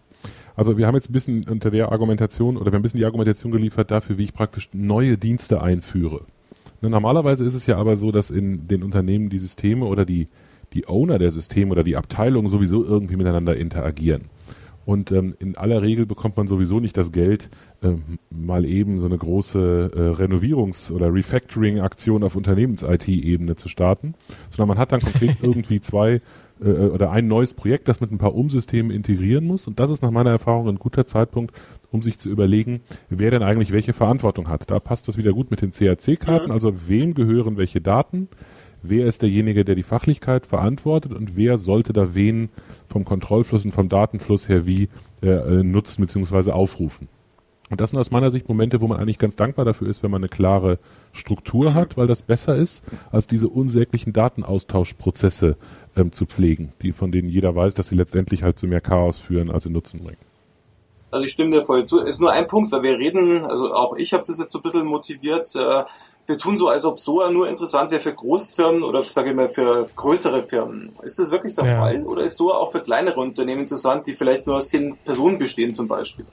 [0.56, 3.06] Also wir haben jetzt ein bisschen unter der Argumentation oder wir haben ein bisschen die
[3.06, 6.26] Argumentation geliefert dafür, wie ich praktisch neue Dienste einführe.
[6.82, 10.28] Ne, normalerweise ist es ja aber so, dass in den Unternehmen die Systeme oder die,
[10.74, 14.26] die Owner der Systeme oder die Abteilungen sowieso irgendwie miteinander interagieren.
[14.86, 17.50] Und ähm, in aller Regel bekommt man sowieso nicht das Geld,
[17.84, 24.16] ähm, mal eben so eine große äh, Renovierungs- oder Refactoring-Aktion auf Unternehmens-IT-Ebene zu starten,
[24.50, 26.22] sondern man hat dann konkret irgendwie zwei
[26.62, 29.68] äh, oder ein neues Projekt, das mit ein paar Umsystemen integrieren muss.
[29.68, 31.56] Und das ist nach meiner Erfahrung ein guter Zeitpunkt,
[31.92, 34.72] um sich zu überlegen, wer denn eigentlich welche Verantwortung hat.
[34.72, 38.30] Da passt das wieder gut mit den CAC-Karten, also wem gehören welche Daten,
[38.82, 42.50] wer ist derjenige, der die Fachlichkeit verantwortet und wer sollte da wen
[42.88, 44.90] vom Kontrollfluss und vom Datenfluss her wie
[45.22, 46.52] äh, nutzen bzw.
[46.52, 47.08] aufrufen.
[47.72, 50.12] Und das sind aus meiner Sicht Momente, wo man eigentlich ganz dankbar dafür ist, wenn
[50.12, 50.78] man eine klare
[51.14, 55.56] Struktur hat, weil das besser ist, als diese unsäglichen Datenaustauschprozesse
[55.96, 59.18] ähm, zu pflegen, die von denen jeder weiß, dass sie letztendlich halt zu mehr Chaos
[59.18, 60.18] führen, als sie Nutzen bringen.
[61.12, 62.00] Also ich stimme dir voll zu.
[62.00, 64.64] Ist nur ein Punkt, weil wir reden, also auch ich habe das jetzt so ein
[64.64, 65.54] bisschen motiviert.
[65.56, 65.84] Äh,
[66.32, 69.48] wir tun so, als ob SOA nur interessant wäre für Großfirmen oder sage ich mal
[69.48, 70.94] für größere Firmen.
[71.04, 71.76] Ist das wirklich der ja.
[71.76, 75.38] Fall oder ist SOA auch für kleinere Unternehmen interessant, die vielleicht nur aus zehn Personen
[75.38, 76.26] bestehen zum Beispiel?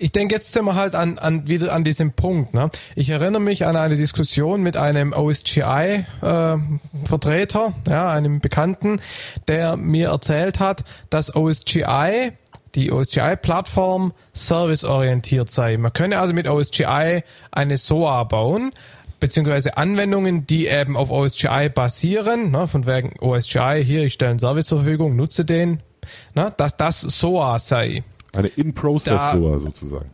[0.00, 2.54] ich denke, jetzt sind wir halt an, an wieder an diesem Punkt.
[2.54, 2.70] Ne?
[2.96, 9.02] Ich erinnere mich an eine Diskussion mit einem OSGI-Vertreter, äh, ja, einem Bekannten,
[9.46, 12.32] der mir erzählt hat, dass OSGI
[12.74, 15.76] die OSGI-Plattform serviceorientiert sei.
[15.76, 18.72] Man könne also mit OSGI eine SOA bauen,
[19.20, 24.38] beziehungsweise Anwendungen, die eben auf OSGI basieren, ne, von wegen OSGI, hier, ich stelle einen
[24.38, 25.82] Service zur Verfügung, nutze den,
[26.34, 28.02] ne, dass das SOA sei.
[28.34, 30.10] Eine In-Process-SOA sozusagen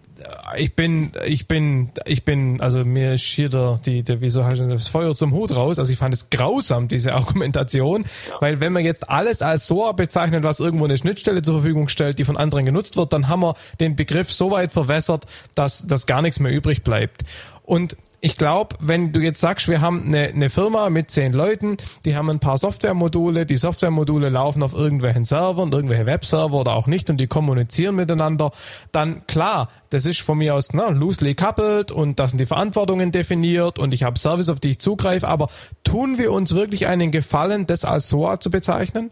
[0.57, 4.45] ich bin, ich bin, ich bin, also mir ist hier der, die, der, wie so
[4.45, 5.79] heißt das Feuer zum Hut raus.
[5.79, 8.37] Also ich fand es grausam, diese Argumentation, ja.
[8.41, 12.19] weil wenn man jetzt alles als SOA bezeichnet, was irgendwo eine Schnittstelle zur Verfügung stellt,
[12.19, 16.07] die von anderen genutzt wird, dann haben wir den Begriff so weit verwässert, dass, dass
[16.07, 17.25] gar nichts mehr übrig bleibt.
[17.65, 17.97] Und
[18.27, 22.17] ich glaube, wenn du jetzt sagst, wir haben eine, eine Firma mit zehn Leuten, die
[22.17, 27.09] haben ein paar Softwaremodule, die Softwaremodule laufen auf irgendwelchen Servern, irgendwelche Webserver oder auch nicht
[27.09, 28.51] und die kommunizieren miteinander,
[28.91, 33.13] dann klar, das ist von mir aus ne, loosely coupled und da sind die Verantwortungen
[33.13, 35.49] definiert und ich habe Service, auf die ich zugreife, aber
[35.85, 39.11] tun wir uns wirklich einen Gefallen, das als SOA zu bezeichnen?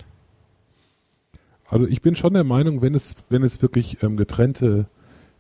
[1.69, 4.87] Also ich bin schon der Meinung, wenn es, wenn es wirklich ähm, getrennte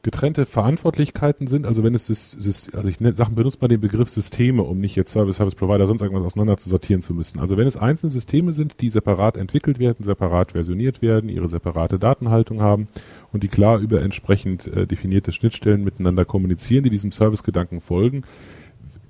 [0.04, 4.62] getrennte Verantwortlichkeiten sind, also wenn es ist, also ich sage, benutze mal den Begriff Systeme,
[4.62, 7.40] um nicht jetzt Service, Service Provider, sonst irgendwas auseinander zu sortieren zu müssen.
[7.40, 11.98] Also wenn es einzelne Systeme sind, die separat entwickelt werden, separat versioniert werden, ihre separate
[11.98, 12.86] Datenhaltung haben
[13.32, 18.24] und die klar über entsprechend äh, definierte Schnittstellen miteinander kommunizieren, die diesem Servicegedanken folgen,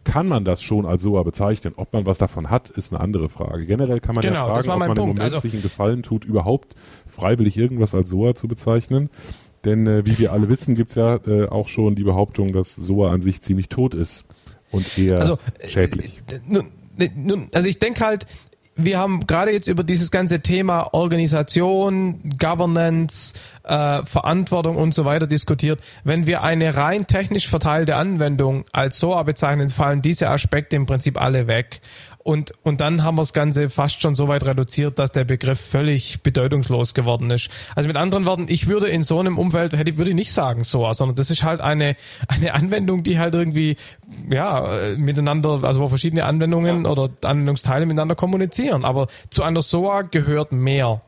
[0.04, 1.74] kann man das schon als SOA bezeichnen.
[1.76, 3.66] Ob man was davon hat, ist eine andere Frage.
[3.66, 4.98] Generell kann man genau, ja fragen, ob man Punkt.
[4.98, 6.74] im Moment also, sich einen Gefallen tut, überhaupt
[7.08, 9.10] freiwillig irgendwas als SOA zu bezeichnen.
[9.64, 13.12] Denn äh, wie wir alle wissen, gibt's ja äh, auch schon die Behauptung, dass SOA
[13.12, 14.24] an sich ziemlich tot ist
[14.70, 16.20] und eher also, äh, schädlich.
[16.46, 16.68] Nun,
[17.16, 18.26] nun, also ich denke halt,
[18.76, 25.26] wir haben gerade jetzt über dieses ganze Thema Organisation, Governance, äh, Verantwortung und so weiter
[25.26, 25.80] diskutiert.
[26.02, 31.20] Wenn wir eine rein technisch verteilte Anwendung als SOA bezeichnen, fallen diese Aspekte im Prinzip
[31.20, 31.80] alle weg.
[32.24, 35.60] Und, und dann haben wir das Ganze fast schon so weit reduziert, dass der Begriff
[35.60, 37.50] völlig bedeutungslos geworden ist.
[37.76, 40.64] Also mit anderen Worten, ich würde in so einem Umfeld, hätte, würde ich nicht sagen
[40.64, 41.96] so, sondern das ist halt eine,
[42.28, 43.76] eine Anwendung, die halt irgendwie,
[44.30, 46.90] ja, miteinander, also wo verschiedene Anwendungen ja.
[46.90, 48.86] oder Anwendungsteile miteinander kommunizieren.
[48.86, 51.02] Aber zu einer SOA gehört mehr.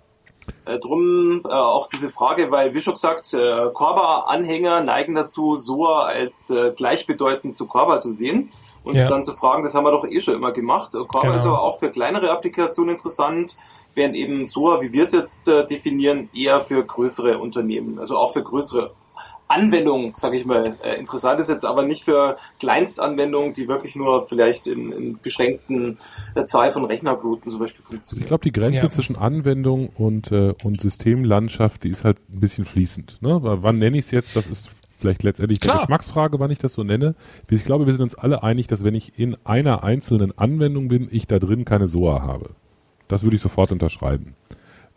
[0.66, 6.04] Äh, drum äh, auch diese Frage, weil wie schon gesagt, äh, Korba-Anhänger neigen dazu, SOA
[6.04, 8.50] als äh, gleichbedeutend zu Korba zu sehen
[8.86, 9.08] und ja.
[9.08, 10.92] dann zu fragen, das haben wir doch eh schon immer gemacht.
[10.92, 11.34] Korba genau.
[11.34, 13.56] ist aber auch für kleinere Applikationen interessant,
[13.94, 18.32] während eben SOA, wie wir es jetzt äh, definieren, eher für größere Unternehmen, also auch
[18.32, 18.92] für größere
[19.48, 24.22] Anwendungen, sage ich mal, äh, interessant ist jetzt aber nicht für Kleinstanwendungen, die wirklich nur
[24.22, 25.98] vielleicht in, in beschränkten
[26.34, 28.22] äh, Zahl von Rechnerbluten zum Beispiel funktionieren.
[28.24, 28.90] Ich glaube, die Grenze ja.
[28.90, 33.22] zwischen Anwendung und, äh, und Systemlandschaft, die ist halt ein bisschen fließend.
[33.22, 33.40] Ne?
[33.42, 34.34] Weil wann nenne ich es jetzt?
[34.34, 35.76] Das ist vielleicht letztendlich Klar.
[35.76, 37.14] eine Geschmacksfrage, wann ich das so nenne.
[37.48, 41.08] Ich glaube, wir sind uns alle einig, dass wenn ich in einer einzelnen Anwendung bin,
[41.10, 42.50] ich da drin keine SOA habe.
[43.08, 44.34] Das würde ich sofort unterschreiben.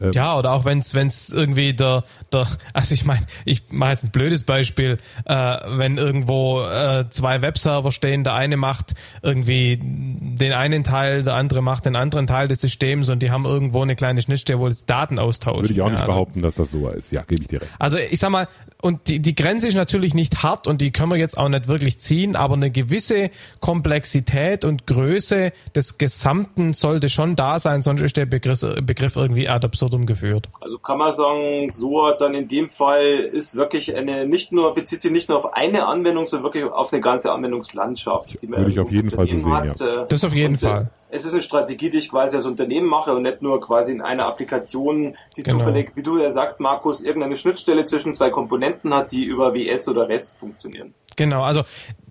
[0.02, 4.06] Ähm, ja, oder auch wenn es irgendwie der, der, also ich meine, ich mache jetzt
[4.06, 10.54] ein blödes Beispiel, äh, wenn irgendwo äh, zwei Webserver stehen, der eine macht irgendwie den
[10.54, 13.96] einen Teil, der andere macht den anderen Teil des Systems und die haben irgendwo eine
[13.96, 15.64] kleine Schnittstelle, wo es Daten austauscht.
[15.64, 17.12] Würde ich auch nicht also, behaupten, dass das so ist.
[17.12, 17.72] Ja, gebe ich dir recht.
[17.78, 18.48] Also ich sag mal,
[18.82, 21.68] und die, die Grenze ist natürlich nicht hart und die können wir jetzt auch nicht
[21.68, 28.02] wirklich ziehen, aber eine gewisse Komplexität und Größe des Gesamten sollte schon da sein, sonst
[28.02, 30.48] ist der Begriff, Begriff irgendwie ad absurdum geführt.
[30.62, 34.74] Also kann man sagen, so hat dann in dem Fall ist wirklich eine, nicht nur,
[34.74, 38.42] bezieht sich nicht nur auf eine Anwendung, sondern wirklich auf eine ganze Anwendungslandschaft.
[38.42, 39.80] Die man Würde ich auf jeden Fall so sehen, hat.
[39.80, 40.06] ja.
[40.06, 42.88] Das auf jeden und, äh, Fall es ist eine Strategie, die ich quasi als Unternehmen
[42.88, 45.58] mache und nicht nur quasi in einer Applikation, die genau.
[45.58, 49.88] zufällig, wie du ja sagst, Markus, irgendeine Schnittstelle zwischen zwei Komponenten hat, die über WS
[49.90, 50.94] oder REST funktionieren.
[51.16, 51.64] Genau, also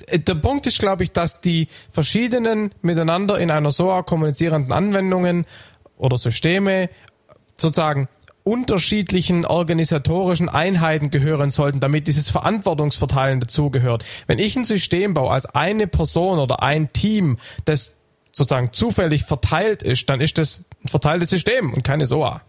[0.06, 5.46] äh, der Punkt ist, glaube ich, dass die verschiedenen miteinander in einer SOA kommunizierenden Anwendungen
[5.96, 6.90] oder Systeme
[7.56, 8.08] sozusagen
[8.48, 14.04] unterschiedlichen organisatorischen Einheiten gehören sollten, damit dieses Verantwortungsverteilen dazugehört.
[14.26, 17.36] Wenn ich ein System baue als eine Person oder ein Team,
[17.66, 17.97] das
[18.38, 22.42] sozusagen zufällig verteilt ist, dann ist das ein verteiltes System und keine SOA.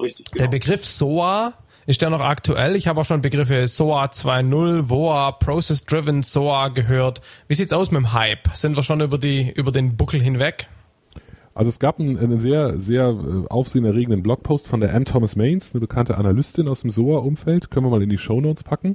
[0.00, 0.44] Richtig, genau.
[0.44, 1.54] Der Begriff SOA
[1.86, 2.76] ist der noch aktuell?
[2.76, 7.20] Ich habe auch schon Begriffe SOA 2.0, WOA, Process Driven SOA gehört.
[7.48, 8.48] Wie sieht's aus mit dem Hype?
[8.54, 10.68] Sind wir schon über die, über den Buckel hinweg?
[11.58, 15.74] Also es gab einen, einen sehr, sehr äh, aufsehenerregenden Blogpost von der Ann Thomas Mains,
[15.74, 18.94] eine bekannte Analystin aus dem SOA-Umfeld, können wir mal in die Show Notes packen,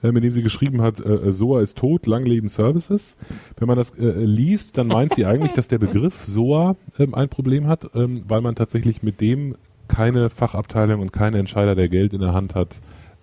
[0.00, 3.16] äh, mit dem sie geschrieben hat, äh, äh SOA ist tot, lang leben Services.
[3.58, 7.28] Wenn man das äh, liest, dann meint sie eigentlich, dass der Begriff SOA ähm, ein
[7.28, 9.56] Problem hat, ähm, weil man tatsächlich mit dem
[9.88, 12.76] keine Fachabteilung und keine Entscheider, der Geld in der Hand hat,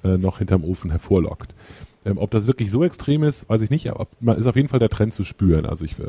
[0.03, 1.55] äh, noch hinterm Ofen hervorlockt.
[2.03, 4.79] Ähm, ob das wirklich so extrem ist, weiß ich nicht, aber ist auf jeden Fall
[4.79, 5.65] der Trend zu spüren.
[5.65, 6.07] Also ich äh,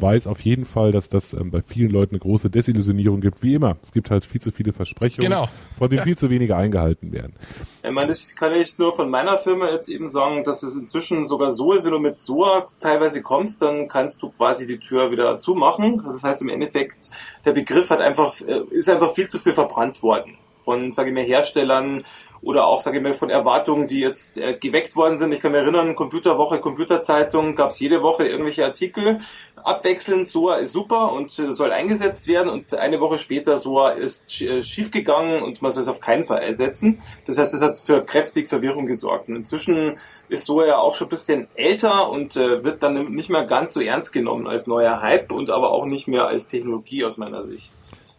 [0.00, 3.54] weiß auf jeden Fall, dass das ähm, bei vielen Leuten eine große Desillusionierung gibt, wie
[3.54, 3.76] immer.
[3.82, 5.48] Es gibt halt viel zu viele Versprechungen, genau.
[5.78, 6.04] von denen ja.
[6.04, 7.34] viel zu wenige eingehalten werden.
[7.82, 11.26] Ich meine, das kann ich nur von meiner Firma jetzt eben sagen, dass es inzwischen
[11.26, 15.10] sogar so ist, wenn du mit SOA teilweise kommst, dann kannst du quasi die Tür
[15.10, 16.02] wieder zumachen.
[16.04, 17.10] Das heißt im Endeffekt,
[17.44, 20.36] der Begriff hat einfach, äh, ist einfach viel zu viel verbrannt worden
[20.66, 22.04] von, sage ich mal, Herstellern
[22.46, 25.32] oder auch, sage ich mal, von Erwartungen, die jetzt äh, geweckt worden sind.
[25.32, 29.18] Ich kann mich erinnern, Computerwoche, Computerzeitung, gab es jede Woche irgendwelche Artikel.
[29.56, 34.40] Abwechselnd, SOA ist super und äh, soll eingesetzt werden und eine Woche später SOA ist
[34.42, 37.02] äh, schiefgegangen und man soll es auf keinen Fall ersetzen.
[37.26, 39.28] Das heißt, das hat für kräftig Verwirrung gesorgt.
[39.28, 43.28] Und inzwischen ist SOA ja auch schon ein bisschen älter und äh, wird dann nicht
[43.28, 47.04] mehr ganz so ernst genommen als neuer Hype und aber auch nicht mehr als Technologie
[47.04, 47.72] aus meiner Sicht.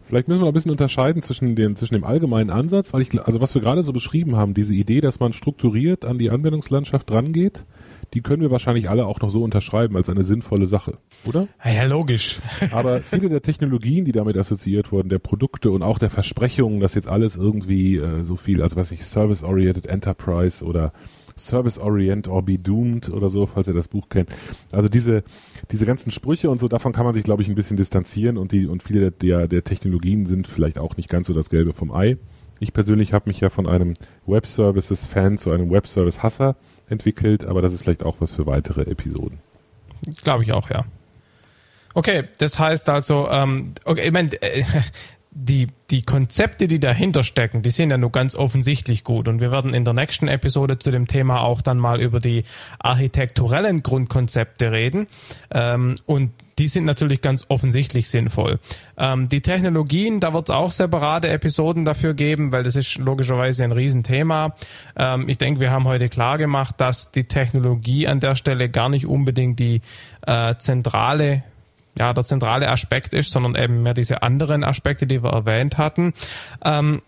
[0.08, 3.42] Vielleicht müssen wir ein bisschen unterscheiden zwischen dem, zwischen dem allgemeinen Ansatz, weil ich, also
[3.42, 7.66] was wir gerade so beschrieben haben, diese Idee, dass man strukturiert an die Anwendungslandschaft rangeht,
[8.14, 10.96] die können wir wahrscheinlich alle auch noch so unterschreiben als eine sinnvolle Sache,
[11.26, 11.46] oder?
[11.62, 12.40] Ja, logisch.
[12.72, 16.94] Aber viele der Technologien, die damit assoziiert wurden, der Produkte und auch der Versprechungen, dass
[16.94, 20.94] jetzt alles irgendwie äh, so viel, also was ich, Service-Oriented Enterprise oder
[21.38, 24.30] Service Orient or Be Doomed oder so, falls ihr das Buch kennt.
[24.72, 25.22] Also diese,
[25.70, 28.52] diese ganzen Sprüche und so, davon kann man sich, glaube ich, ein bisschen distanzieren und
[28.52, 31.92] die, und viele der, der Technologien sind vielleicht auch nicht ganz so das Gelbe vom
[31.92, 32.16] Ei.
[32.60, 33.94] Ich persönlich habe mich ja von einem
[34.26, 36.56] Web Services Fan zu einem Web Service Hasser
[36.88, 39.38] entwickelt, aber das ist vielleicht auch was für weitere Episoden.
[40.22, 40.84] Glaube ich auch, ja.
[41.94, 44.64] Okay, das heißt also, ähm, okay, ich meine, äh,
[45.40, 49.28] die, die Konzepte, die dahinter stecken, die sind ja nur ganz offensichtlich gut.
[49.28, 52.42] Und wir werden in der nächsten Episode zu dem Thema auch dann mal über die
[52.80, 55.06] architekturellen Grundkonzepte reden.
[55.52, 58.58] Ähm, und die sind natürlich ganz offensichtlich sinnvoll.
[58.96, 63.62] Ähm, die Technologien, da wird es auch separate Episoden dafür geben, weil das ist logischerweise
[63.62, 64.56] ein Riesenthema.
[64.96, 68.88] Ähm, ich denke, wir haben heute klar gemacht, dass die Technologie an der Stelle gar
[68.88, 69.82] nicht unbedingt die
[70.26, 71.44] äh, zentrale
[71.96, 76.14] ja, der zentrale Aspekt ist, sondern eben mehr diese anderen Aspekte, die wir erwähnt hatten.
[76.64, 77.02] Ähm,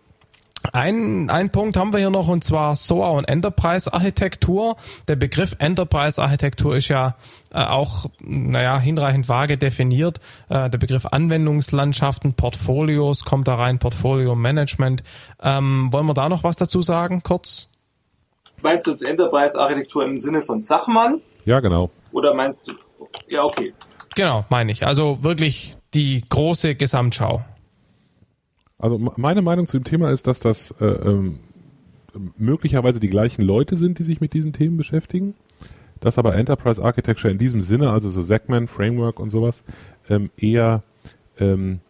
[0.73, 4.77] ein, ein Punkt haben wir hier noch und zwar SOA und Enterprise Architektur.
[5.09, 7.17] Der Begriff Enterprise Architektur ist ja
[7.51, 10.21] äh, auch, naja, hinreichend vage definiert.
[10.51, 15.03] Äh, der Begriff Anwendungslandschaften, Portfolios kommt da rein, Portfolio Management.
[15.43, 17.71] Ähm, wollen wir da noch was dazu sagen, kurz?
[18.63, 21.23] Meinst du jetzt Enterprise Architektur im Sinne von Zachmann?
[21.47, 21.91] Ja, genau.
[22.13, 22.75] Oder meinst du,
[23.29, 23.73] ja, okay.
[24.15, 24.87] Genau, meine ich.
[24.87, 27.45] Also wirklich die große Gesamtschau.
[28.79, 31.39] Also meine Meinung zu dem Thema ist, dass das äh, ähm,
[32.37, 35.35] möglicherweise die gleichen Leute sind, die sich mit diesen Themen beschäftigen.
[36.01, 39.63] Dass aber Enterprise Architecture in diesem Sinne, also so Segment, Framework und sowas,
[40.09, 40.83] ähm, eher
[41.39, 41.81] ähm,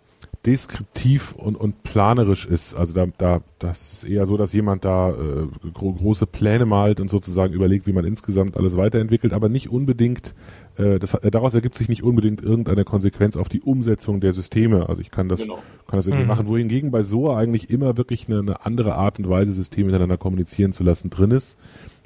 [0.47, 2.75] deskriptiv und, und planerisch ist.
[2.75, 6.99] Also da, da, das ist eher so, dass jemand da äh, gro große Pläne malt
[6.99, 10.35] und sozusagen überlegt, wie man insgesamt alles weiterentwickelt, aber nicht unbedingt,
[10.77, 14.89] äh, das, äh, daraus ergibt sich nicht unbedingt irgendeine Konsequenz auf die Umsetzung der Systeme.
[14.89, 15.57] Also ich kann das, genau.
[15.87, 16.29] kann das irgendwie mhm.
[16.29, 20.17] machen, wohingegen bei SOA eigentlich immer wirklich eine, eine andere Art und Weise, Systeme miteinander
[20.17, 21.59] kommunizieren zu lassen, drin ist.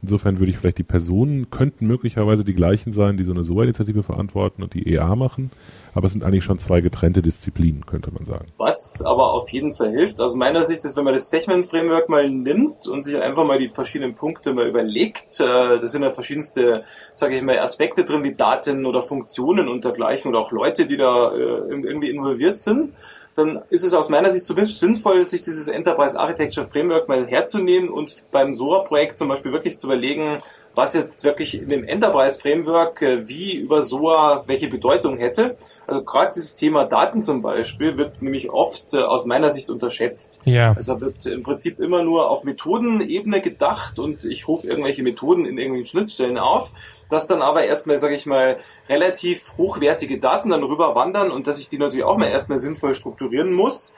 [0.04, 4.02] Insofern würde ich vielleicht die Personen könnten möglicherweise die gleichen sein, die so eine SOA-Initiative
[4.02, 5.50] verantworten und die EA machen.
[5.94, 8.44] Aber es sind eigentlich schon zwei getrennte Disziplinen, könnte man sagen.
[8.58, 12.28] Was aber auf jeden Fall hilft, aus meiner Sicht ist, wenn man das Techman-Framework mal
[12.28, 16.82] nimmt und sich einfach mal die verschiedenen Punkte mal überlegt, äh, da sind ja verschiedenste,
[17.14, 20.98] sage ich mal, Aspekte drin, wie Daten oder Funktionen und dergleichen oder auch Leute, die
[20.98, 22.92] da äh, irgendwie involviert sind
[23.34, 27.88] dann ist es aus meiner Sicht zumindest sinnvoll, sich dieses Enterprise Architecture Framework mal herzunehmen
[27.88, 30.38] und beim SOA-Projekt zum Beispiel wirklich zu überlegen,
[30.74, 35.56] was jetzt wirklich in dem Enterprise Framework äh, wie über SOA welche Bedeutung hätte.
[35.86, 40.40] Also gerade dieses Thema Daten zum Beispiel wird nämlich oft äh, aus meiner Sicht unterschätzt.
[40.44, 40.72] Ja.
[40.72, 45.58] Also wird im Prinzip immer nur auf Methodenebene gedacht und ich rufe irgendwelche Methoden in
[45.58, 46.72] irgendwelchen Schnittstellen auf
[47.10, 48.56] dass dann aber erstmal, sage ich mal,
[48.88, 52.94] relativ hochwertige Daten dann rüber wandern und dass ich die natürlich auch mal erstmal sinnvoll
[52.94, 53.94] strukturieren muss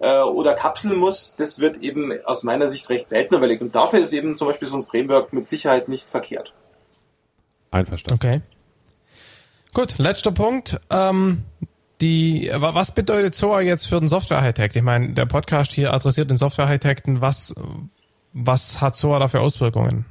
[0.00, 3.62] äh, oder kapseln muss, das wird eben aus meiner Sicht recht selten überlegt.
[3.62, 6.52] Und dafür ist eben zum Beispiel so ein Framework mit Sicherheit nicht verkehrt.
[7.70, 8.14] Einverstanden.
[8.14, 8.40] Okay.
[9.72, 10.80] Gut, letzter Punkt.
[10.90, 11.44] Ähm,
[12.00, 14.74] die, was bedeutet SOA jetzt für den Software-Architekt?
[14.74, 17.20] Ich meine, der Podcast hier adressiert den Software-Architekten.
[17.20, 17.54] Was,
[18.32, 20.06] was hat SOA da für Auswirkungen?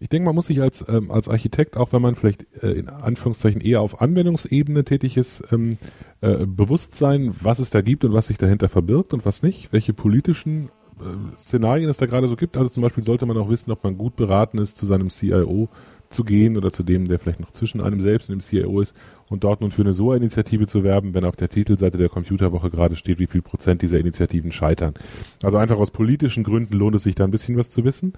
[0.00, 2.88] Ich denke, man muss sich als, ähm, als Architekt, auch wenn man vielleicht äh, in
[2.88, 5.76] Anführungszeichen eher auf Anwendungsebene tätig ist, ähm,
[6.20, 9.72] äh, bewusst sein, was es da gibt und was sich dahinter verbirgt und was nicht,
[9.72, 10.70] welche politischen
[11.00, 12.56] äh, Szenarien es da gerade so gibt.
[12.56, 15.68] Also zum Beispiel sollte man auch wissen, ob man gut beraten ist, zu seinem CIO
[16.10, 18.94] zu gehen oder zu dem, der vielleicht noch zwischen einem selbst und dem CIO ist
[19.28, 22.96] und dort nun für eine SOA-Initiative zu werben, wenn auf der Titelseite der Computerwoche gerade
[22.96, 24.94] steht, wie viel Prozent dieser Initiativen scheitern.
[25.42, 28.12] Also einfach aus politischen Gründen lohnt es sich da ein bisschen was zu wissen.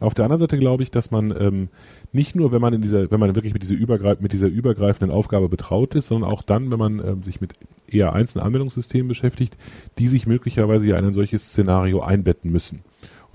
[0.00, 1.68] Auf der anderen Seite glaube ich, dass man ähm,
[2.12, 5.14] nicht nur, wenn man in dieser, wenn man wirklich mit dieser, übergreif mit dieser übergreifenden
[5.14, 7.54] Aufgabe betraut ist, sondern auch dann, wenn man ähm, sich mit
[7.86, 9.56] eher einzelnen Anwendungssystemen beschäftigt,
[9.98, 12.82] die sich möglicherweise ja in ein solches Szenario einbetten müssen.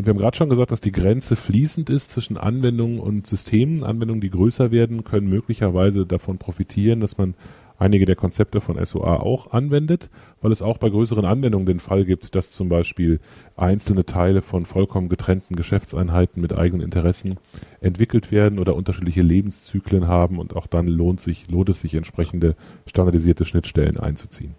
[0.02, 3.84] Und wir haben gerade schon gesagt, dass die Grenze fließend ist zwischen Anwendungen und Systemen.
[3.84, 7.36] Anwendungen, die größer werden, können möglicherweise davon profitieren, dass man
[7.78, 10.10] einige der Konzepte von SOA auch anwendet,
[10.42, 13.20] weil es auch bei größeren Anwendungen den Fall gibt, dass zum Beispiel
[13.56, 17.38] einzelne Teile von vollkommen getrennten Geschäftseinheiten mit eigenen Interessen
[17.80, 22.56] entwickelt werden oder unterschiedliche Lebenszyklen haben und auch dann lohnt sich, lohnt es sich entsprechende
[22.88, 24.56] standardisierte Schnittstellen einzuziehen.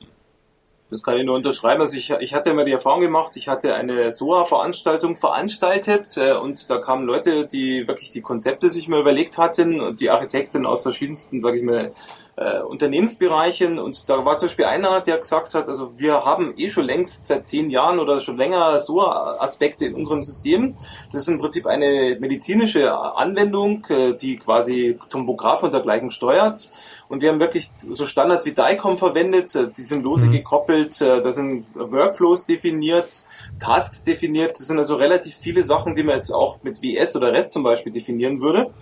[0.92, 1.80] Das kann ich nur unterschreiben.
[1.80, 6.68] Also ich, ich hatte immer die Erfahrung gemacht, ich hatte eine SOA-Veranstaltung veranstaltet äh, und
[6.68, 10.82] da kamen Leute, die wirklich die Konzepte sich mal überlegt hatten und die Architekten aus
[10.82, 11.92] verschiedensten, sage ich mal,
[12.36, 13.78] äh, Unternehmensbereichen.
[13.78, 17.26] Und da war zum Beispiel einer, der gesagt hat, also wir haben eh schon längst
[17.26, 20.74] seit zehn Jahren oder schon länger so Aspekte in unserem System.
[21.10, 26.70] Das ist im Prinzip eine medizinische Anwendung, äh, die quasi Tomograph und dergleichen steuert.
[27.08, 30.32] Und wir haben wirklich so Standards wie DICOM verwendet, äh, die sind lose mhm.
[30.32, 33.24] gekoppelt, äh, da sind Workflows definiert,
[33.60, 37.32] Tasks definiert, das sind also relativ viele Sachen, die man jetzt auch mit WS oder
[37.32, 38.72] REST zum Beispiel definieren würde.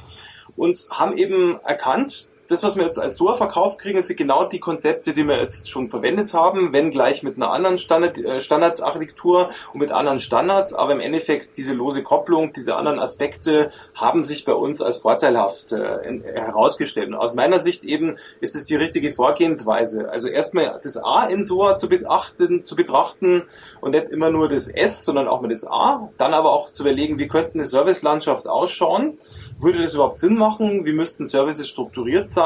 [0.57, 4.59] Und haben eben erkannt, das, was wir jetzt als SOA verkauft kriegen, sind genau die
[4.59, 9.51] Konzepte, die wir jetzt schon verwendet haben, wenn gleich mit einer anderen Standard, äh, Standardarchitektur
[9.73, 10.75] und mit anderen Standards.
[10.75, 15.73] Aber im Endeffekt diese lose Kopplung, diese anderen Aspekte haben sich bei uns als vorteilhaft
[15.73, 17.09] äh, herausgestellt.
[17.09, 20.11] Und aus meiner Sicht eben ist es die richtige Vorgehensweise.
[20.11, 23.45] Also erstmal das A in SOA zu betrachten, zu betrachten
[23.81, 26.11] und nicht immer nur das S, sondern auch mal das A.
[26.19, 29.19] Dann aber auch zu überlegen, wie könnte eine Servicelandschaft ausschauen
[29.63, 30.85] würde das überhaupt Sinn machen?
[30.85, 32.40] Wie müssten Services strukturiert sein?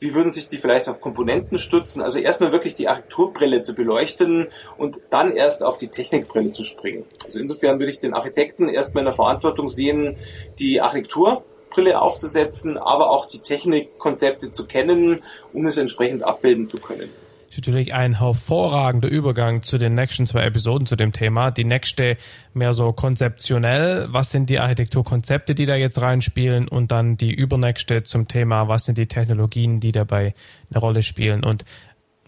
[0.00, 2.00] Wie würden sich die vielleicht auf Komponenten stützen?
[2.00, 4.48] Also erstmal wirklich die Architekturbrille zu beleuchten
[4.78, 7.04] und dann erst auf die Technikbrille zu springen.
[7.22, 10.16] Also insofern würde ich den Architekten erstmal in der Verantwortung sehen,
[10.58, 15.20] die Architekturbrille aufzusetzen, aber auch die Technikkonzepte zu kennen,
[15.52, 17.10] um es entsprechend abbilden zu können
[17.50, 21.50] ist natürlich ein hervorragender Übergang zu den nächsten zwei Episoden zu dem Thema.
[21.50, 22.16] Die nächste
[22.54, 28.04] mehr so konzeptionell, was sind die Architekturkonzepte, die da jetzt reinspielen und dann die übernächste
[28.04, 30.34] zum Thema, was sind die Technologien, die dabei
[30.70, 31.64] eine Rolle spielen und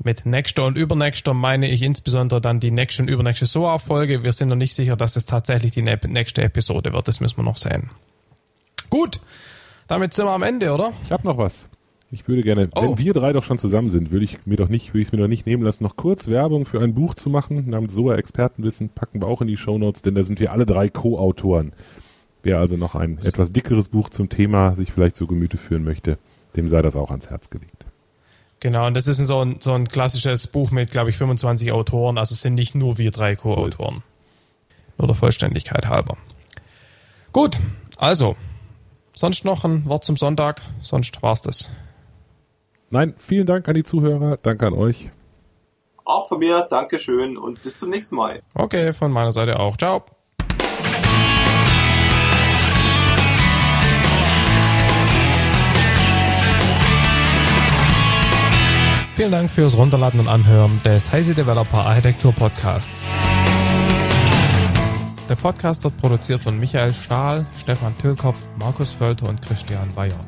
[0.03, 4.25] mit nächster und übernächster meine ich insbesondere dann die nächste und übernächste SOA-Folge.
[4.25, 7.07] Wir sind noch nicht sicher, dass es tatsächlich die nächste Episode wird.
[7.07, 7.91] Das müssen wir noch sehen.
[8.91, 9.21] Gut,
[9.87, 10.93] damit sind wir am Ende, oder?
[11.05, 11.69] Ich habe noch was.
[12.15, 12.83] Ich würde gerne, oh.
[12.83, 15.13] wenn wir drei doch schon zusammen sind, würde ich mir doch nicht, würde ich es
[15.13, 18.17] mir doch nicht nehmen lassen, noch kurz Werbung für ein Buch zu machen namens SOA
[18.17, 21.73] Expertenwissen, packen wir auch in die Show Notes, denn da sind wir alle drei Co-Autoren.
[22.43, 26.19] Wer also noch ein etwas dickeres Buch zum Thema sich vielleicht zu Gemüte führen möchte,
[26.55, 27.87] dem sei das auch ans Herz gelegt.
[28.61, 32.19] Genau, und das ist so ein, so ein klassisches Buch mit, glaube ich, 25 Autoren.
[32.19, 34.03] Also es sind nicht nur wir drei Co-Autoren.
[34.99, 36.19] Nur der Vollständigkeit halber.
[37.33, 37.59] Gut,
[37.97, 38.37] also,
[39.15, 41.71] sonst noch ein Wort zum Sonntag, sonst war's das.
[42.93, 45.09] Nein, vielen Dank an die Zuhörer, danke an euch.
[46.05, 48.43] Auch von mir, Dankeschön und bis zum nächsten Mal.
[48.53, 49.79] Okay, von meiner Seite auch.
[49.79, 50.05] Ciao.
[59.17, 62.93] Vielen Dank fürs Runterladen und Anhören des Heise Developer Architektur Podcasts.
[65.31, 70.21] Der Podcast wird produziert von Michael Stahl, Stefan Tilkoff, Markus Völter und Christian Weyer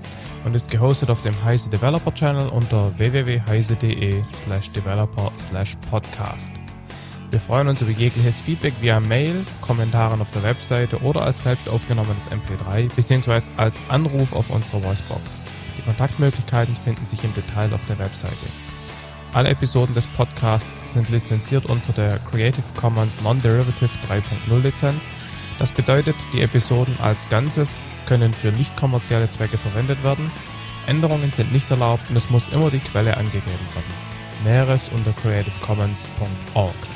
[0.44, 6.50] und ist gehostet auf dem Heise Developer Channel unter www.heise.de slash developer slash podcast.
[7.30, 11.68] Wir freuen uns über jegliches Feedback via Mail, Kommentaren auf der Webseite oder als selbst
[11.68, 13.50] aufgenommenes MP3 bzw.
[13.56, 15.42] als Anruf auf unserer Voicebox.
[15.76, 18.46] Die Kontaktmöglichkeiten finden sich im Detail auf der Webseite.
[19.32, 25.06] Alle Episoden des Podcasts sind lizenziert unter der Creative Commons Non-Derivative 3.0 Lizenz.
[25.58, 30.30] Das bedeutet, die Episoden als Ganzes können für nicht kommerzielle Zwecke verwendet werden.
[30.86, 34.14] Änderungen sind nicht erlaubt und es muss immer die Quelle angegeben werden.
[34.44, 36.93] Näheres unter creativecommons.org.